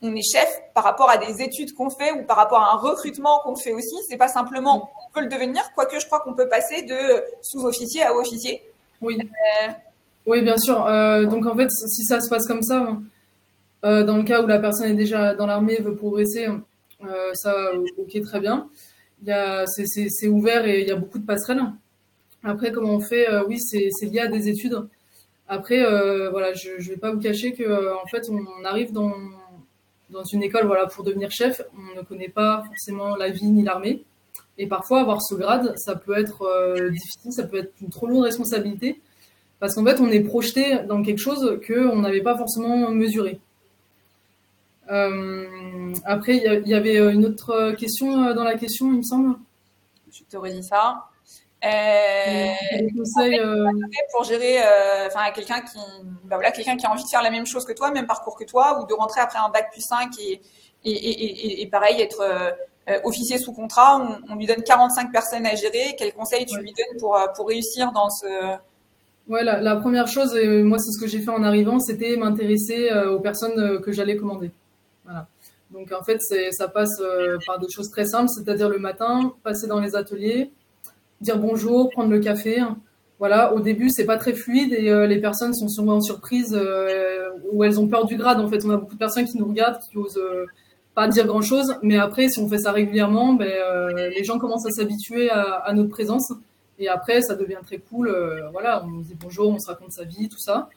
[0.01, 2.77] on est chef par rapport à des études qu'on fait ou par rapport à un
[2.77, 3.97] recrutement qu'on fait aussi.
[4.09, 6.97] C'est pas simplement on peut le devenir, quoique je crois qu'on peut passer de
[7.43, 8.63] sous-officier à officier.
[9.01, 9.19] Oui.
[10.27, 10.77] oui, bien sûr.
[11.29, 12.89] donc en fait, si ça se passe comme ça,
[13.85, 17.31] euh, dans le cas où la personne est déjà dans l'armée et veut progresser, euh,
[17.35, 17.55] ça,
[17.99, 18.69] ok, très bien.
[19.25, 21.63] C'est ouvert et il y a beaucoup de passerelles.
[22.45, 24.87] Après, comment on fait euh, Oui, c'est lié à des études.
[25.49, 25.81] Après,
[26.31, 29.15] voilà, je ne vais pas vous cacher que en fait, on, arrive dans,
[30.11, 31.63] dans une école voilà, pour devenir chef.
[31.75, 34.05] On ne connaît pas forcément la vie ni l'armée.
[34.59, 38.25] Et parfois, avoir ce grade, ça peut être difficile, ça peut être une trop lourde
[38.25, 39.01] responsabilité.
[39.59, 43.41] Parce qu'en fait, on est projeté dans quelque chose qu'on n'avait pas forcément mesuré.
[44.91, 49.37] Euh, après, il y, avait une autre question dans la question, il me semble.
[50.11, 51.08] Je te redis ça.
[51.65, 52.53] Euh,
[52.97, 53.67] conseils, euh,
[54.13, 54.59] pour gérer,
[55.07, 55.77] enfin quelqu'un qui,
[56.25, 58.37] bah voilà, quelqu'un qui a envie de faire la même chose que toi, même parcours
[58.37, 60.41] que toi, ou de rentrer après un bac plus 5 et,
[60.85, 62.57] et, et, et pareil être
[63.05, 65.97] officier sous contrat, on, on, lui donne 45 personnes à gérer.
[65.99, 68.57] Quels conseils tu lui donnes pour pour réussir dans ce
[69.29, 72.17] Ouais, la, la, première chose, et moi c'est ce que j'ai fait en arrivant, c'était
[72.17, 74.53] m'intéresser aux personnes que j'allais commander.
[75.05, 75.27] Voilà.
[75.71, 76.21] Donc en fait,
[76.53, 80.51] ça passe euh, par des choses très simples, c'est-à-dire le matin, passer dans les ateliers,
[81.21, 82.63] dire bonjour, prendre le café.
[83.19, 87.31] Voilà, au début, c'est pas très fluide et euh, les personnes sont souvent surprises euh,
[87.51, 88.39] ou elles ont peur du grade.
[88.39, 90.21] En fait, on a beaucoup de personnes qui nous regardent, qui osent
[90.95, 93.49] pas dire grand-chose, mais après, si on fait ça régulièrement, ben,
[93.95, 96.33] les gens commencent à s'habituer à, notre présence
[96.81, 98.13] et après, ça devient très cool.
[98.53, 100.69] voilà, on dit bonjour, on se raconte sa vie, tout ça.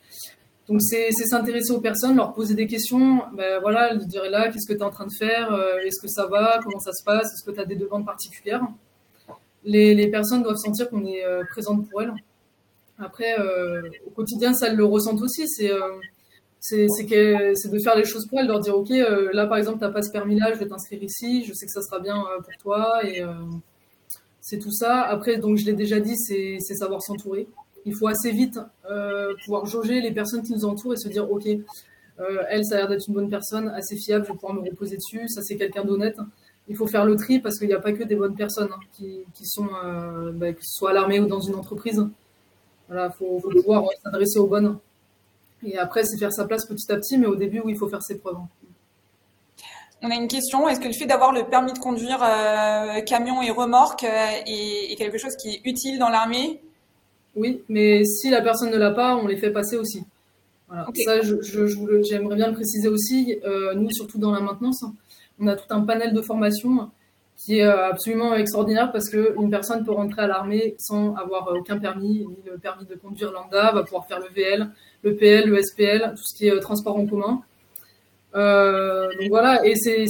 [0.71, 4.65] Donc c'est s'intéresser aux personnes, leur poser des questions, ben voilà, lui dire là, qu'est-ce
[4.65, 7.03] que tu es en train de faire, euh, est-ce que ça va, comment ça se
[7.03, 8.61] passe, est-ce que tu as des demandes particulières?
[9.63, 12.13] Les, personnes doivent sentir qu'on est euh, présente pour elles.
[12.97, 15.71] Après, euh, au quotidien, ça le ressentent aussi, c'est
[16.59, 18.89] c'est de faire les choses pour elles, leur dire ok,
[19.33, 21.71] là par exemple, tu n'as pas ce permis-là, je vais t'inscrire ici, je sais que
[21.71, 23.23] ça sera bien pour toi, et
[24.41, 25.01] c'est tout ça.
[25.01, 27.47] Après, donc je l'ai déjà dit, c'est savoir s'entourer
[27.85, 28.59] il faut assez vite
[28.89, 32.75] euh, pouvoir jauger les personnes qui nous entourent et se dire, OK, euh, elle, ça
[32.75, 35.41] a l'air d'être une bonne personne, assez fiable, je vais pouvoir me reposer dessus, ça
[35.41, 36.17] c'est quelqu'un d'honnête.
[36.67, 38.79] Il faut faire le tri parce qu'il n'y a pas que des bonnes personnes hein,
[38.93, 42.05] qui, qui, sont, euh, bah, soit à l'armée ou dans une entreprise.
[42.87, 44.77] Voilà, il faut, pouvoir s'adresser aux bonnes.
[45.63, 47.87] Et après, c'est faire sa place petit à petit, mais au début, oui, il faut
[47.87, 48.37] faire ses preuves.
[50.01, 50.67] On a une question.
[50.67, 52.19] Est-ce que le fait d'avoir le permis de conduire
[53.05, 56.59] camion et remorque est, quelque chose qui est utile dans l'armée?
[57.35, 60.03] Oui, mais si la personne ne l'a pas, on les fait passer aussi.
[60.67, 60.87] Voilà.
[61.05, 63.37] Ça, je, je, j'aimerais bien le préciser aussi.
[63.45, 64.83] Euh, nous, surtout dans la maintenance,
[65.41, 66.89] on a tout un panel de formation
[67.35, 71.59] qui est euh, absolument extraordinaire parce qu'une personne peut rentrer à l'armée sans avoir euh,
[71.59, 74.69] aucun permis, ni le permis de conduire lambda, va pouvoir faire le VL,
[75.03, 77.41] le PL, le SPL, tout ce qui est transport en commun.
[78.33, 80.05] donc voilà, et ces,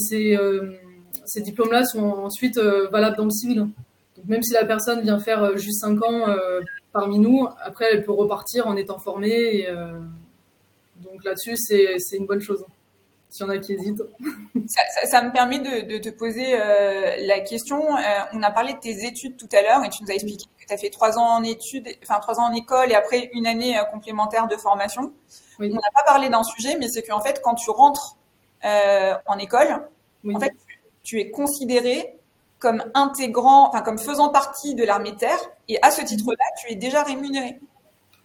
[1.42, 3.60] diplômes-là sont ensuite valables dans le civil.
[4.18, 6.26] Donc même si la personne vient faire juste 5 ans
[6.92, 7.48] parmi nous.
[7.64, 9.68] Après, elle peut repartir en étant formée.
[9.68, 10.00] Euh,
[10.98, 12.64] donc là-dessus, c'est une bonne chose.
[13.32, 14.04] S'il y en a qui hésitent.
[15.10, 17.96] Ça, me permet de, te poser euh, la question.
[17.98, 18.02] Euh,
[18.34, 20.66] on a parlé de tes études tout à l'heure et tu nous as expliqué que
[20.68, 23.48] tu as fait trois ans en études, enfin trois ans en école et après une
[23.48, 25.14] année complémentaire de formation.
[25.60, 28.18] On n'a pas parlé d'un sujet, mais c'est qu'en fait, quand tu rentres
[28.64, 29.88] en école,
[30.30, 30.52] en fait,
[31.04, 32.18] tu es considéré
[32.60, 36.72] comme intégrant, enfin comme faisant partie de l'armée de terre, et à ce titre-là, tu
[36.72, 37.60] es déjà rémunéré.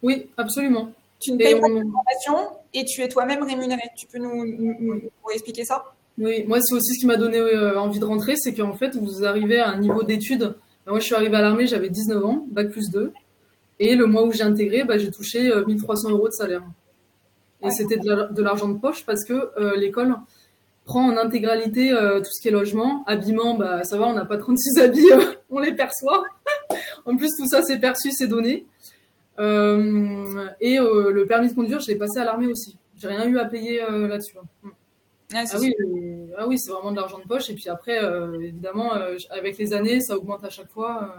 [0.03, 0.89] Oui, absolument.
[1.19, 3.81] Tu ne payes pas de formation et tu es toi-même rémunéré.
[3.95, 5.01] Tu peux nous,
[5.33, 5.83] expliquer ça?
[6.17, 8.95] Oui, moi c'est aussi ce qui m'a donné euh, envie de rentrer, c'est qu'en fait
[8.95, 10.55] vous arrivez à un niveau d'études.
[10.87, 13.13] Moi je suis arrivée à l'armée, j'avais 19 ans, bac plus 2,
[13.79, 16.63] et le mois où j'ai intégré, bah, j'ai touché 1300 euh, euros de salaire.
[17.63, 20.15] Et c'était de l'argent de poche parce que euh, l'école
[20.85, 24.25] prend en intégralité euh, tout ce qui est logement, habillement, bah ça va, on n'a
[24.25, 26.23] pas 36 habits, euh, on les perçoit.
[27.05, 28.65] en plus, tout ça c'est perçu, c'est donné.
[29.39, 32.77] Euh, et le permis de conduire, je l'ai passé à l'armée aussi.
[32.97, 34.37] J'ai rien eu à payer là-dessus.
[34.37, 34.47] Hein.
[34.63, 34.69] Mm.
[35.33, 35.75] Ah, ah, oui,
[36.37, 37.49] ah, oui, c'est vraiment de l'argent de poche.
[37.49, 37.99] Et puis après,
[38.41, 38.93] évidemment,
[39.29, 41.15] avec les années, ça augmente à chaque fois.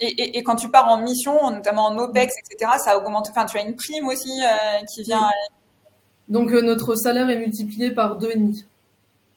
[0.00, 3.28] Et, et, quand tu pars en mission, notamment en OPEX, etc., ça augmente.
[3.30, 4.40] Enfin, tu as une prime aussi
[4.94, 5.30] qui vient.
[6.28, 8.66] Donc notre salaire est multiplié par deux et demi.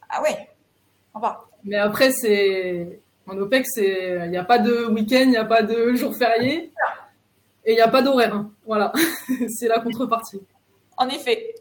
[0.10, 0.50] Ah ouais,
[1.20, 1.46] va.
[1.64, 5.64] Mais après, c'est en OPEX, il n'y a pas de week-end, il n'y a pas
[5.64, 6.72] de jour férié
[7.66, 8.34] et il n'y a pas d'horaire.
[8.34, 8.52] Hein.
[8.66, 8.92] Voilà,
[9.48, 10.42] c'est la contrepartie.
[10.98, 11.56] En effet.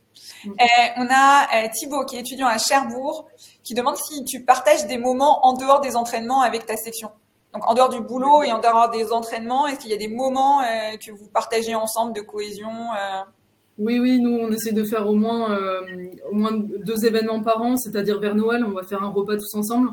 [0.44, 0.50] Mm.
[0.50, 0.54] Euh,
[0.98, 3.28] on a euh, Thibaut qui est étudiant à Cherbourg
[3.64, 7.10] qui demande si tu partages des moments en dehors des entraînements avec ta section.
[7.52, 10.08] Donc en dehors du boulot et en dehors des entraînements, est-ce qu'il y a des
[10.08, 12.70] moments euh, que vous partagez ensemble de cohésion
[13.76, 15.80] oui, oui, nous, on essaie de faire au moins, euh,
[16.30, 19.52] au moins deux événements par an, c'est-à-dire vers Noël, on va faire un repas tous
[19.54, 19.90] ensemble.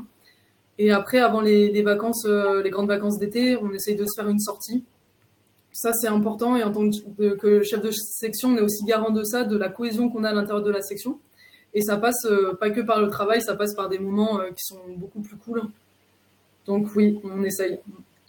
[0.77, 4.29] Et après, avant les, vacances, euh, les grandes vacances d'été, on essaye de se faire
[4.29, 4.83] une sortie.
[5.73, 6.55] Ça, c'est important.
[6.55, 9.69] Et en tant que, chef de section, on est aussi garant de ça, de la
[9.69, 11.19] cohésion qu'on a à l'intérieur de la section.
[11.73, 14.63] Et ça passe euh, pas que par le travail, ça passe par des moments qui
[14.65, 15.63] sont beaucoup plus cool.
[16.65, 17.79] Donc oui, on essaye.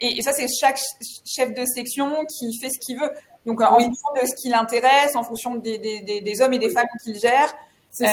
[0.01, 0.79] Et, ça, c'est chaque
[1.25, 3.11] chef de section qui fait ce qu'il veut.
[3.47, 6.71] Donc, en fonction de ce qui l'intéresse, en fonction des, des, des, hommes et des
[6.71, 7.55] femmes qu'il gère,
[8.01, 8.07] euh,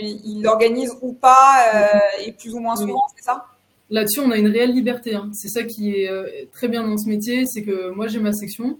[0.00, 3.46] il l'organise ou pas, euh, et plus ou moins souvent, c'est ça?
[3.90, 5.14] Là-dessus, on a une réelle liberté.
[5.14, 5.30] Hein.
[5.32, 8.32] C'est ça qui est euh, très bien dans ce métier, c'est que moi, j'ai ma
[8.32, 8.78] section.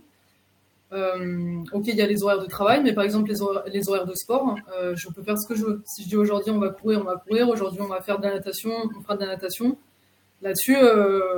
[0.92, 4.54] ok, il y a les horaires de travail, mais par exemple les, horaires de sport,
[4.94, 5.82] je peux faire ce que je veux.
[5.86, 7.48] Si je dis aujourd'hui on va courir, on va courir.
[7.48, 9.76] Aujourd'hui on va faire de la natation, on fera de la natation.
[10.40, 10.76] Là-dessus,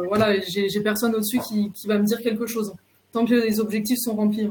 [0.08, 2.74] voilà, j'ai personne au-dessus qui, va me dire quelque chose.
[3.12, 4.50] Tant que les objectifs sont remplis.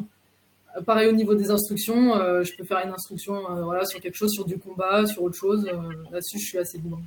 [0.83, 4.31] Pareil au niveau des instructions, euh, je peux faire une instruction euh, sur quelque chose,
[4.31, 5.65] sur du combat, sur autre chose.
[5.71, 6.99] Euh, là-dessus, je suis assez libre.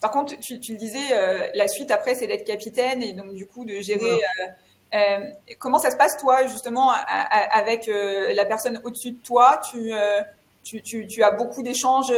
[0.00, 3.46] Par contre, tu, tu le disais, la suite après, c'est d'être capitaine et donc du
[3.46, 4.20] coup de gérer.
[5.58, 6.90] comment ça se passe toi justement
[7.52, 9.60] avec la personne au-dessus de toi?
[9.70, 9.92] Tu
[10.62, 12.12] tu, tu, tu, as beaucoup d'échanges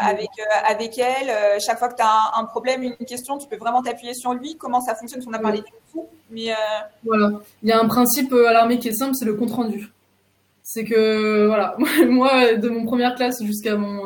[0.00, 0.30] avec,
[0.66, 1.60] avec elle.
[1.60, 4.56] chaque fois que tu as un, problème, une question, tu peux vraiment t'appuyer sur lui?
[4.56, 5.22] Comment ça fonctionne?
[5.26, 6.48] On a parlé du tout, mais.
[7.04, 7.40] Voilà.
[7.62, 9.92] Il y a un principe à l'armée qui est simple c'est le compte rendu.
[10.62, 11.76] C'est que, voilà,
[12.08, 14.04] moi, de mon première classe jusqu'à mon,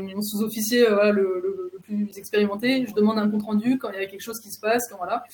[0.00, 4.04] mon sous-officier voilà, le, le, plus expérimenté, je demande un compte rendu quand il y
[4.04, 4.92] a quelque chose qui se passe.
[4.96, 5.24] Voilà.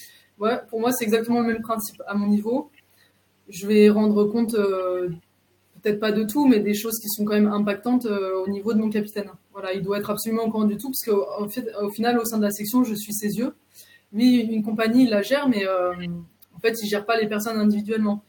[0.68, 2.02] Pour moi, c'est exactement le même principe.
[2.06, 2.70] À mon niveau,
[3.48, 4.54] je vais rendre compte
[5.80, 8.72] peut-être pas de tout, mais des choses qui sont quand même impactantes euh, au niveau
[8.72, 9.30] de mon capitaine.
[9.52, 12.42] Voilà, il doit être absolument au courant du tout, parce qu'au final, au sein de
[12.42, 13.54] la section, je suis ses yeux.
[14.12, 15.92] Lui, une compagnie, il la gère, mais euh,
[16.54, 18.22] en fait, il gère pas les personnes individuellement.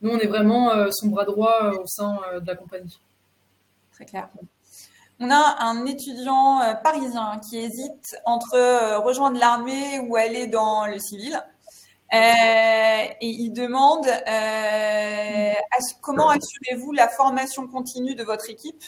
[0.00, 2.98] Nous, on est vraiment euh, son bras droit au sein de la compagnie.
[3.92, 4.28] Très clair.
[5.18, 11.42] On a un étudiant parisien qui hésite entre rejoindre l'armée ou aller dans le civil.
[12.14, 15.52] Euh, et il demande euh,
[16.00, 18.84] comment assurez-vous la formation continue de votre équipe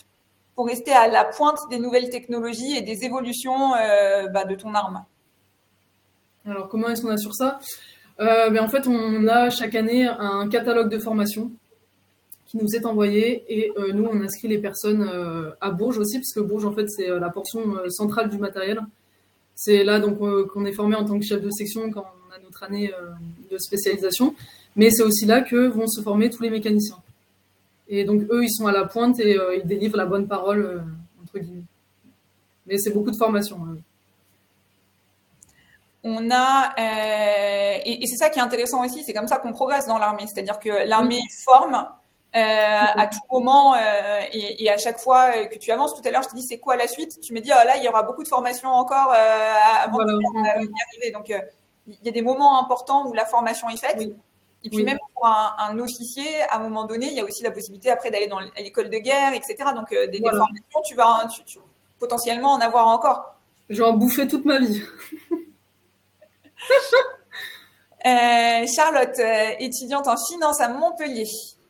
[0.54, 4.74] pour rester à la pointe des nouvelles technologies et des évolutions euh, bah, de ton
[4.74, 5.04] arme?
[6.46, 7.58] Alors, comment est-ce qu'on assure ça?
[8.18, 11.50] Ben, En fait, on a chaque année un catalogue de formation
[12.48, 15.06] qui nous est envoyé et nous, on inscrit les personnes
[15.60, 18.80] à Bourges aussi, parce que Bourges, en fait, c'est la portion centrale du matériel.
[19.54, 20.18] C'est là donc
[20.48, 22.06] qu'on est formé en tant que chef de section quand
[22.42, 23.10] notre année euh,
[23.50, 24.34] de spécialisation.
[24.76, 26.98] Mais c'est aussi là que vont se former tous les mécaniciens.
[27.88, 30.64] Et donc, eux, ils sont à la pointe et euh, ils délivrent la bonne parole,
[30.64, 30.80] euh,
[31.22, 31.64] entre guillemets.
[32.66, 33.58] Mais c'est beaucoup de formation.
[36.04, 36.74] On a,
[37.84, 40.26] et, c'est ça qui est intéressant aussi, c'est comme ça qu'on progresse dans l'armée.
[40.26, 41.88] C'est-à-dire que l'armée forme
[42.32, 43.74] à tout moment
[44.32, 45.94] et, à chaque fois que tu avances.
[45.94, 47.20] Tout à l'heure, je te dis c'est quoi la suite?
[47.20, 51.10] Tu me dis oh, là, il y aura beaucoup de formation encore avant d'y arriver.
[51.12, 54.00] Donc, il y a des moments importants où la formation est faite.
[54.64, 57.50] Et puis même pour un, officier, à un moment donné, il y a aussi la
[57.50, 59.56] possibilité après d'aller dans l'école de guerre, etc.
[59.74, 61.28] Donc euh, des, formations, tu vas
[61.98, 63.36] potentiellement en avoir encore.
[63.70, 64.82] Je vais en bouffer toute ma vie.
[68.06, 71.26] Euh, Charlotte, euh, étudiante en finance à Montpellier.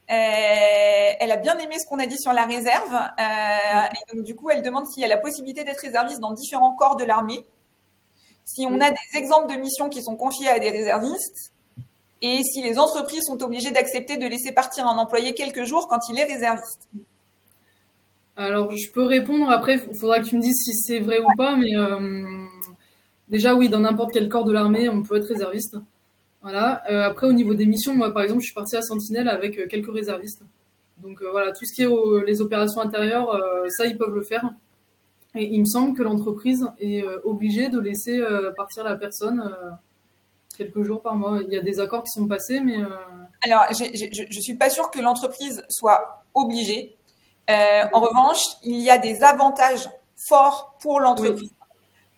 [0.09, 2.95] Elle a bien aimé ce qu'on a dit sur la réserve.
[3.19, 6.75] et donc, du coup, elle demande s'il y a la possibilité d'être réserviste dans différents
[6.75, 7.45] corps de l'armée
[8.49, 11.53] si on a des exemples de missions qui sont confiées à des réservistes
[12.23, 16.09] et si les entreprises sont obligées d'accepter de laisser partir un employé quelques jours quand
[16.09, 16.89] il est réserviste.
[18.37, 19.51] Alors, je peux répondre.
[19.51, 21.57] Après, il faudra que tu me dises si c'est vrai ou pas.
[21.57, 22.47] Mais euh,
[23.29, 25.77] déjà, oui, dans n'importe quel corps de l'armée, on peut être réserviste.
[26.43, 26.83] Voilà.
[26.91, 29.59] Euh, après, au niveau des missions, moi, par exemple, je suis partie à Sentinelle avec
[29.59, 30.43] euh, quelques réservistes.
[30.99, 34.51] Donc voilà, tout ce qui est les opérations intérieures, ça, ils peuvent le faire.
[35.35, 39.41] Et il me semble que l'entreprise est euh, obligée de laisser euh, partir la personne
[39.41, 39.71] euh,
[40.57, 41.41] quelques jours par mois.
[41.47, 42.79] Il y a des accords qui sont passés, mais.
[43.43, 46.97] Alors, je ne suis pas sûre que l'entreprise soit obligée.
[47.49, 51.53] en revanche, il y a des avantages forts pour l'entreprise.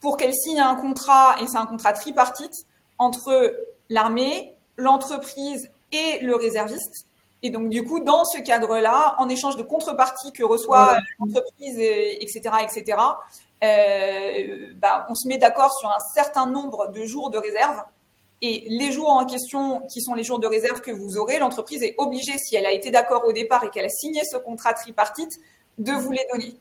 [0.00, 2.64] Pour qu'elle signe un contrat, et c'est un contrat tripartite,
[2.96, 3.54] entre
[3.91, 7.07] l'armée, l'entreprise et le réserviste.
[7.43, 12.41] Et donc, du coup, dans ce cadre-là, en échange de contrepartie que reçoit l'entreprise, etc.,
[12.62, 12.99] etc.,
[13.62, 17.82] euh, bah, on se met d'accord sur un certain nombre de jours de réserve.
[18.43, 21.82] Et les jours en question, qui sont les jours de réserve que vous aurez, l'entreprise
[21.82, 24.72] est obligée, si elle a été d'accord au départ et qu'elle a signé ce contrat
[24.72, 25.32] tripartite,
[25.78, 26.55] de vous les donner.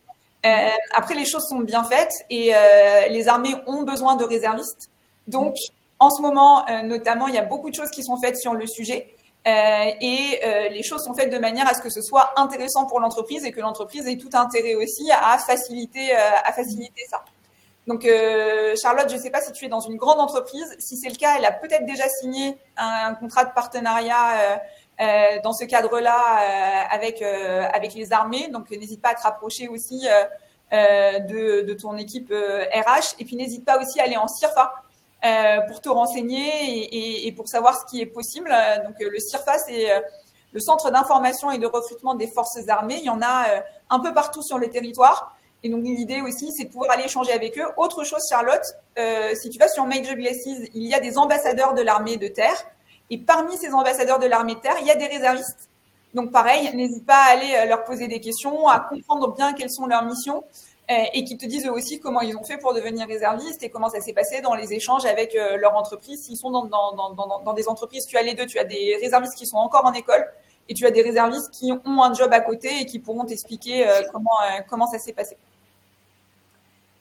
[0.46, 4.90] Euh, après, les choses sont bien faites et euh, les armées ont besoin de réservistes.
[5.28, 5.56] Donc,
[6.00, 8.54] en ce moment, euh, notamment, il y a beaucoup de choses qui sont faites sur
[8.54, 9.14] le sujet.
[9.48, 12.86] Euh, et euh, les choses sont faites de manière à ce que ce soit intéressant
[12.86, 17.24] pour l'entreprise et que l'entreprise ait tout intérêt aussi à faciliter, à faciliter ça.
[17.88, 18.08] Donc,
[18.82, 20.76] Charlotte, je ne sais pas si tu es dans une grande entreprise.
[20.80, 24.62] Si c'est le cas, elle a peut-être déjà signé un, contrat de partenariat
[25.44, 28.50] dans ce cadre-là avec, avec les armées.
[28.50, 30.08] Donc, n'hésite pas à te rapprocher aussi
[30.72, 33.16] de, de, ton équipe RH.
[33.20, 34.84] Et puis, n'hésite pas aussi à aller en CIRFA.
[35.26, 38.50] Euh, pour te renseigner et, et, pour savoir ce qui est possible.
[38.86, 40.00] Donc, euh, le CIRFA, c'est euh,
[40.54, 43.00] le Centre d'information et de recrutement des forces armées.
[43.00, 43.48] Il y en a
[43.90, 45.36] un peu partout sur le territoire.
[45.62, 47.66] Et donc, l'idée aussi, c'est de pouvoir aller échanger avec eux.
[47.76, 48.64] Autre chose, Charlotte,
[48.98, 52.30] euh, si tu vas sur Major Glaces, il y a des ambassadeurs de l'armée de
[52.30, 52.56] terre.
[53.10, 55.70] Et parmi ces ambassadeurs de l'armée de terre, il y a des réservistes.
[56.14, 59.86] Donc pareil, n'hésite pas à aller leur poser des questions, à comprendre bien quelles sont
[59.86, 60.46] leurs missions
[60.90, 64.02] et qui te disent aussi comment ils ont fait pour devenir réservistes et comment ça
[64.02, 66.24] s'est passé dans les échanges avec leur entreprise.
[66.24, 69.58] S'ils sont dans, des entreprises, tu as les deux, tu as des réservistes qui sont
[69.58, 70.26] encore en école
[70.68, 73.88] et tu as des réservistes qui ont un job à côté et qui pourront t'expliquer
[74.12, 74.32] comment,
[74.68, 75.38] comment ça s'est passé.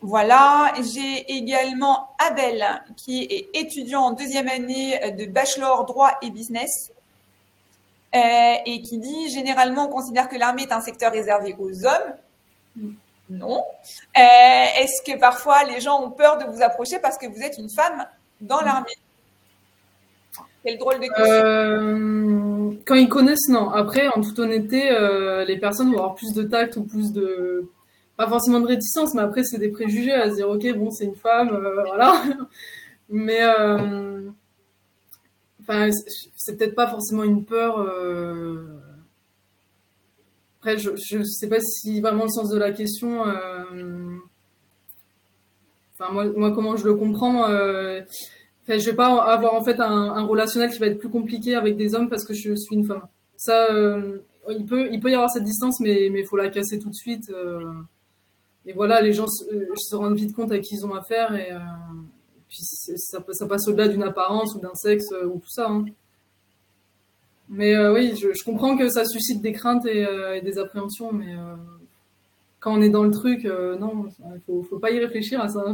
[0.00, 2.64] Voilà, j'ai également Abel
[2.96, 6.92] qui est étudiant en deuxième année de bachelor droit et business
[8.14, 12.94] euh, et qui dit généralement on considère que l'armée est un secteur réservé aux hommes.
[13.30, 13.62] Non.
[14.16, 14.20] Euh,
[14.80, 17.70] est-ce que parfois les gens ont peur de vous approcher parce que vous êtes une
[17.70, 18.06] femme
[18.40, 18.86] dans l'armée?
[20.64, 21.24] Quel drôle de question.
[21.24, 23.70] Euh, quand ils connaissent, non.
[23.70, 24.90] Après, en toute honnêteté,
[25.46, 27.68] les personnes vont avoir plus de tact ou plus de
[28.18, 31.04] pas forcément de réticence, mais après, c'est des préjugés à se dire, ok, bon, c'est
[31.04, 32.20] une femme, euh, voilà.
[33.08, 34.28] mais, euh,
[35.62, 35.88] enfin,
[36.36, 37.78] c'est peut-être pas forcément une peur.
[40.66, 43.22] Euh, après, je, je sais pas si vraiment le sens de la question.
[45.94, 47.44] Enfin, moi, moi, comment je le comprends.
[47.44, 51.76] Enfin, je vais pas avoir en fait un, relationnel qui va être plus compliqué avec
[51.76, 53.02] des hommes parce que je suis une femme.
[53.36, 53.68] Ça,
[54.50, 56.94] il peut, il peut y avoir cette distance, mais il faut la casser tout de
[56.94, 57.30] suite
[58.68, 61.52] et voilà, les gens euh, se, rendent vite compte à qui ils ont affaire et,
[61.52, 61.58] euh,
[62.48, 65.70] puis ça, passe au-delà d'une apparence ou d'un sexe euh, ou tout ça.
[65.70, 65.86] Hein.
[67.50, 71.34] Mais oui, je, comprends que ça suscite des craintes et, des appréhensions, mais
[72.60, 75.64] quand on est dans le truc, non, il faut, faut pas y réfléchir à ça.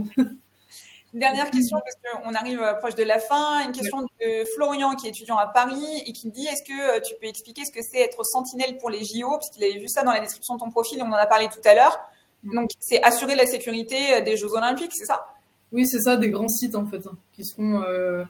[1.14, 3.64] Dernière question, parce qu'on arrive proche de la fin.
[3.64, 7.14] Une question de Florian, qui est étudiant à Paris et qui dit Est-ce que tu
[7.20, 10.10] peux expliquer ce que c'est être sentinelle pour les JO Puisqu'il avait vu ça dans
[10.10, 11.96] la description de ton profil, on en a parlé tout à l'heure.
[12.42, 15.24] Donc, c'est assurer la sécurité des Jeux Olympiques, c'est ça?
[15.70, 18.24] Oui, c'est ça, des grands sites en fait, hein, qui, seront, euh,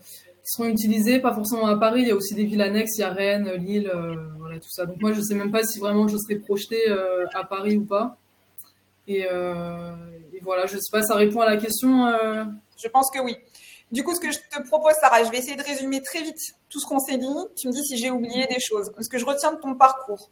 [0.45, 3.01] qui seront utilisés, pas forcément à Paris, il y a aussi des villes annexes, il
[3.01, 4.86] y a Rennes, Lille, euh, voilà, tout ça.
[4.86, 7.76] Donc, moi, je ne sais même pas si vraiment je serai projetée euh, à Paris
[7.76, 8.16] ou pas.
[9.07, 12.11] Et, et, voilà, je ne sais pas, ça répond à la question
[12.78, 13.36] Je pense que oui.
[13.92, 16.40] Du coup, ce que je te propose, Sarah, je vais essayer de résumer très vite
[16.70, 17.26] tout ce qu'on s'est dit.
[17.57, 18.90] Tu me dis si j'ai oublié des choses.
[18.99, 20.30] Ce que je retiens de ton parcours,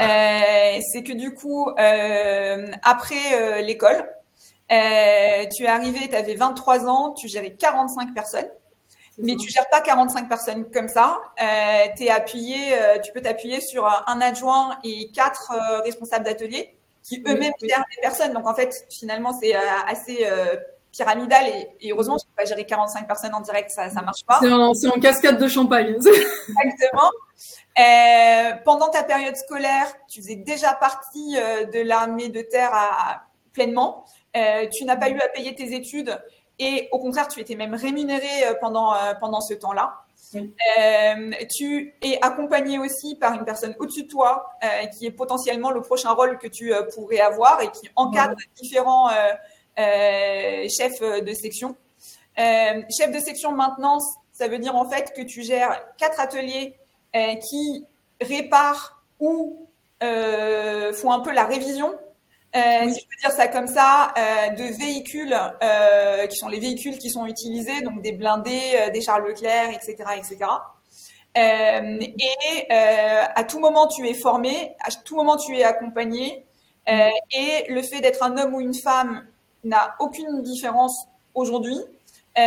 [0.00, 4.08] euh, c'est que du coup, euh, après euh, l'école,
[4.68, 4.74] tu
[5.64, 8.48] es arrivé, tu avais 23 ans, tu gérais 45 personnes.
[9.18, 11.20] Mais tu gères pas 45 personnes comme ça.
[11.38, 15.52] es appuyé, tu peux t'appuyer sur un adjoint et quatre
[15.84, 18.32] responsables d'atelier qui eux-mêmes gèrent des personnes.
[18.32, 20.26] Donc en fait, finalement, c'est assez
[20.96, 21.44] pyramidal
[21.80, 24.40] et, heureusement, tu peux pas gérer 45 personnes en direct, ça ne marche pas.
[24.40, 25.94] C'est en, cascade de champagne.
[26.64, 27.10] Exactement.
[27.78, 33.24] Euh, pendant ta période scolaire, tu faisais déjà partie euh, de l'armée de terre à,
[33.52, 34.04] pleinement.
[34.36, 36.16] Euh, tu n'as pas eu à payer tes études
[36.58, 38.28] et au contraire, tu étais même rémunéré
[38.60, 40.04] pendant, pendant ce temps-là.
[41.56, 44.46] tu es accompagné aussi par une personne au-dessus de toi
[44.96, 49.10] qui est potentiellement le prochain rôle que tu pourrais avoir et qui encadre différents
[49.76, 51.74] chefs de section.
[52.36, 56.76] chef de section maintenance, ça veut dire en fait que tu gères quatre ateliers
[57.14, 57.86] euh, qui
[58.20, 59.68] réparent ou
[60.02, 61.94] euh, font un peu la révision
[62.56, 66.60] euh, si je peux dire ça comme ça, euh, de véhicules euh, qui sont les
[66.60, 70.50] véhicules qui sont utilisés, donc des blindés, des Charles Leclerc, etc., etc.
[71.36, 76.44] et à tout moment tu es formé, à tout moment tu es accompagné,
[76.86, 79.26] et le fait d'être un homme ou une femme
[79.64, 81.80] n'a aucune différence aujourd'hui.
[82.36, 82.42] Euh,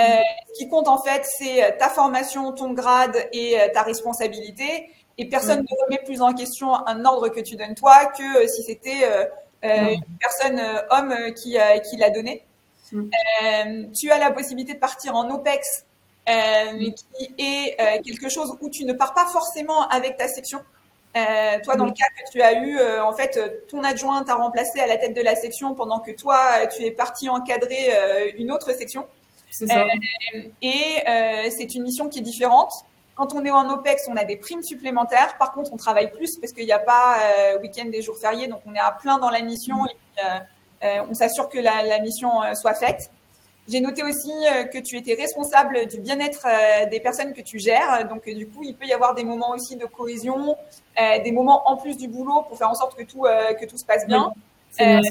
[0.53, 4.89] ce qui compte en fait, c'est euh, ta formation, ton grade et euh, ta responsabilité.
[5.17, 8.61] Et personne ne remet plus en question un ordre que tu donnes toi que si
[8.61, 9.03] c'était
[9.63, 11.57] une personne homme qui,
[11.89, 12.43] qui l'a donné.
[12.91, 15.85] tu as la possibilité de partir en OPEX,
[16.25, 20.59] qui est quelque chose où tu ne pars pas forcément avec ta section.
[21.13, 24.87] toi, dans le cas que tu as eu, en fait, ton adjoint t'a remplacé à
[24.87, 29.05] la tête de la section pendant que toi, tu es parti encadrer une autre section.
[29.61, 32.71] Euh, et euh, c'est une mission qui est différente.
[33.17, 35.37] Quand on est en OPEX, on a des primes supplémentaires.
[35.37, 38.47] Par contre, on travaille plus parce qu'il n'y a pas euh, week-end et jours fériés,
[38.47, 42.73] donc on est à plein dans la mission et on s'assure que la, mission soit
[42.73, 43.11] faite.
[43.67, 44.31] J'ai noté aussi
[44.71, 46.47] que tu étais responsable du bien-être
[46.89, 48.07] des personnes que tu gères.
[48.07, 50.55] Donc, du coup, il peut y avoir des moments aussi de cohésion,
[50.97, 53.85] des moments en plus du boulot pour faire en sorte que tout, que tout se
[53.85, 54.31] passe bien.
[54.77, 55.01] bien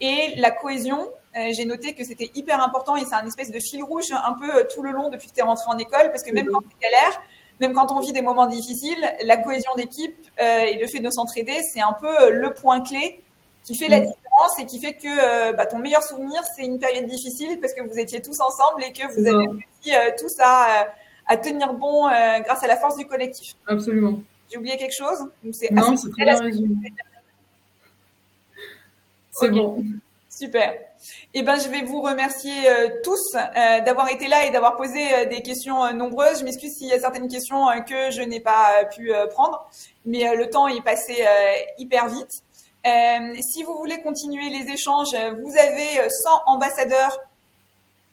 [0.00, 3.60] et la cohésion, euh, j'ai noté que c'était hyper important et c'est un espèce de
[3.60, 6.10] fil rouge un peu euh, tout le long depuis que tu es rentré en école
[6.10, 7.22] parce que même quand c'est galère,
[7.60, 11.10] même quand on vit des moments difficiles, la cohésion d'équipe euh, et le fait de
[11.10, 13.22] s'entraider, c'est un peu le point clé
[13.62, 17.06] qui fait la différence et qui fait que bah, ton meilleur souvenir, c'est une période
[17.06, 20.88] difficile parce que vous étiez tous ensemble et que vous avez réussi tous à,
[21.26, 23.54] à, tenir bon grâce à la force du collectif.
[23.66, 24.20] Absolument.
[24.50, 25.18] J'ai oublié quelque chose?
[25.70, 26.92] Non, c'est très bien résumé.
[29.32, 29.84] C'est bon.
[30.40, 30.72] Super.
[31.34, 35.12] Eh ben, je vais vous remercier euh, tous euh, d'avoir été là et d'avoir posé
[35.12, 36.38] euh, des questions nombreuses.
[36.38, 39.68] Je m'excuse s'il y a certaines questions que je n'ai pas pu prendre,
[40.06, 41.26] mais le temps est passé
[41.76, 42.42] hyper vite.
[43.42, 47.18] si vous voulez continuer les échanges, vous avez 100 ambassadeurs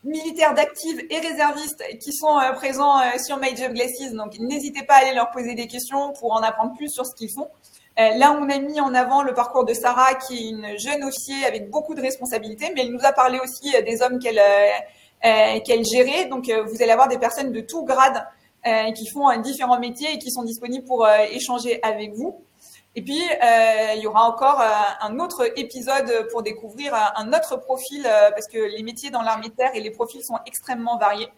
[0.03, 4.11] militaires d'actifs et réservistes qui sont présents sur My Job Glasses.
[4.11, 7.15] Donc, n'hésitez pas à aller leur poser des questions pour en apprendre plus sur ce
[7.15, 7.47] qu'ils font.
[7.99, 11.03] Euh, là, on a mis en avant le parcours de Sarah, qui est une jeune
[11.03, 14.39] officier avec beaucoup de responsabilités, mais elle nous a parlé aussi euh, des hommes qu'elle
[14.39, 16.25] euh, qu'elle gérait.
[16.25, 18.25] Donc, vous allez avoir des personnes de tout grade
[18.95, 22.43] qui font différents métiers et qui sont disponibles pour échanger avec vous.
[22.95, 23.21] Et puis,
[23.95, 28.83] il y aura encore un autre épisode pour découvrir un autre profil, parce que les
[28.83, 31.29] métiers dans l'armée de terre et les profils sont extrêmement variés.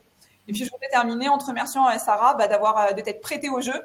[0.47, 3.61] Et puis, je voudrais terminer en te remerciant, Sarah, bah, d'avoir de t'être prêtée au
[3.61, 3.79] jeu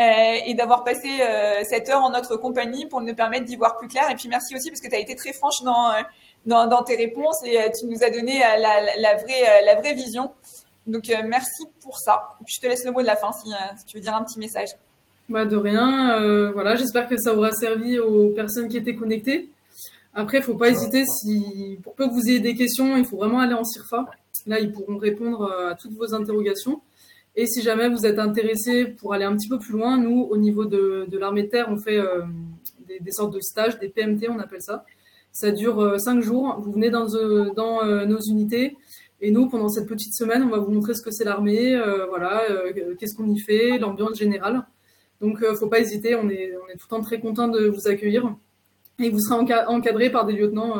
[0.00, 3.76] euh, et d'avoir passé euh, cette heure en notre compagnie pour nous permettre d'y voir
[3.76, 4.10] plus clair.
[4.10, 6.02] Et puis merci aussi parce que tu as été très franche dans, euh,
[6.46, 10.32] dans, dans, tes réponses et tu nous as donné la, la, vraie, la vraie vision.
[10.88, 12.30] Donc merci pour ça.
[12.44, 14.40] Je te laisse le mot de la fin si, si tu veux dire un petit
[14.40, 14.70] message.
[15.28, 16.50] Bah de rien.
[16.52, 19.48] voilà, j'espère que ça aura servi aux personnes qui étaient connectées.
[20.12, 21.04] Après, il faut pas hésiter.
[21.06, 24.04] Si pour peu que vous ayez des questions, il faut vraiment aller en CIRFA.
[24.46, 26.80] Là, ils pourront répondre à toutes vos interrogations.
[27.36, 30.36] Et si jamais vous êtes intéressé pour aller un petit peu plus loin, nous, au
[30.36, 32.22] niveau de, de l'armée de terre, on fait euh,
[33.00, 34.84] des, sortes de stages, des PMT, on appelle ça.
[35.32, 36.60] Ça dure euh, cinq jours.
[36.60, 38.76] Vous venez dans, euh, dans nos unités.
[39.20, 41.80] Et nous, pendant cette petite semaine, on va vous montrer ce que c'est l'armée,
[42.10, 42.42] voilà,
[42.98, 44.66] qu'est-ce qu'on y fait, l'ambiance générale.
[45.20, 46.14] Donc, ne faut pas hésiter.
[46.14, 48.36] On est, on est tout le temps très content de vous accueillir.
[48.98, 50.74] Et vous serez encadré par des lieutenants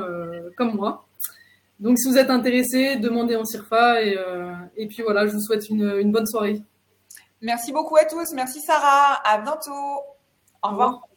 [0.58, 1.06] comme moi.
[1.80, 4.02] Donc, si vous êtes intéressé, demandez en CIRFA.
[4.02, 6.62] Et, euh, et puis voilà, je vous souhaite une, une bonne soirée.
[7.40, 8.32] Merci beaucoup à tous.
[8.32, 9.20] Merci Sarah.
[9.24, 10.00] À bientôt.
[10.62, 11.08] Au revoir.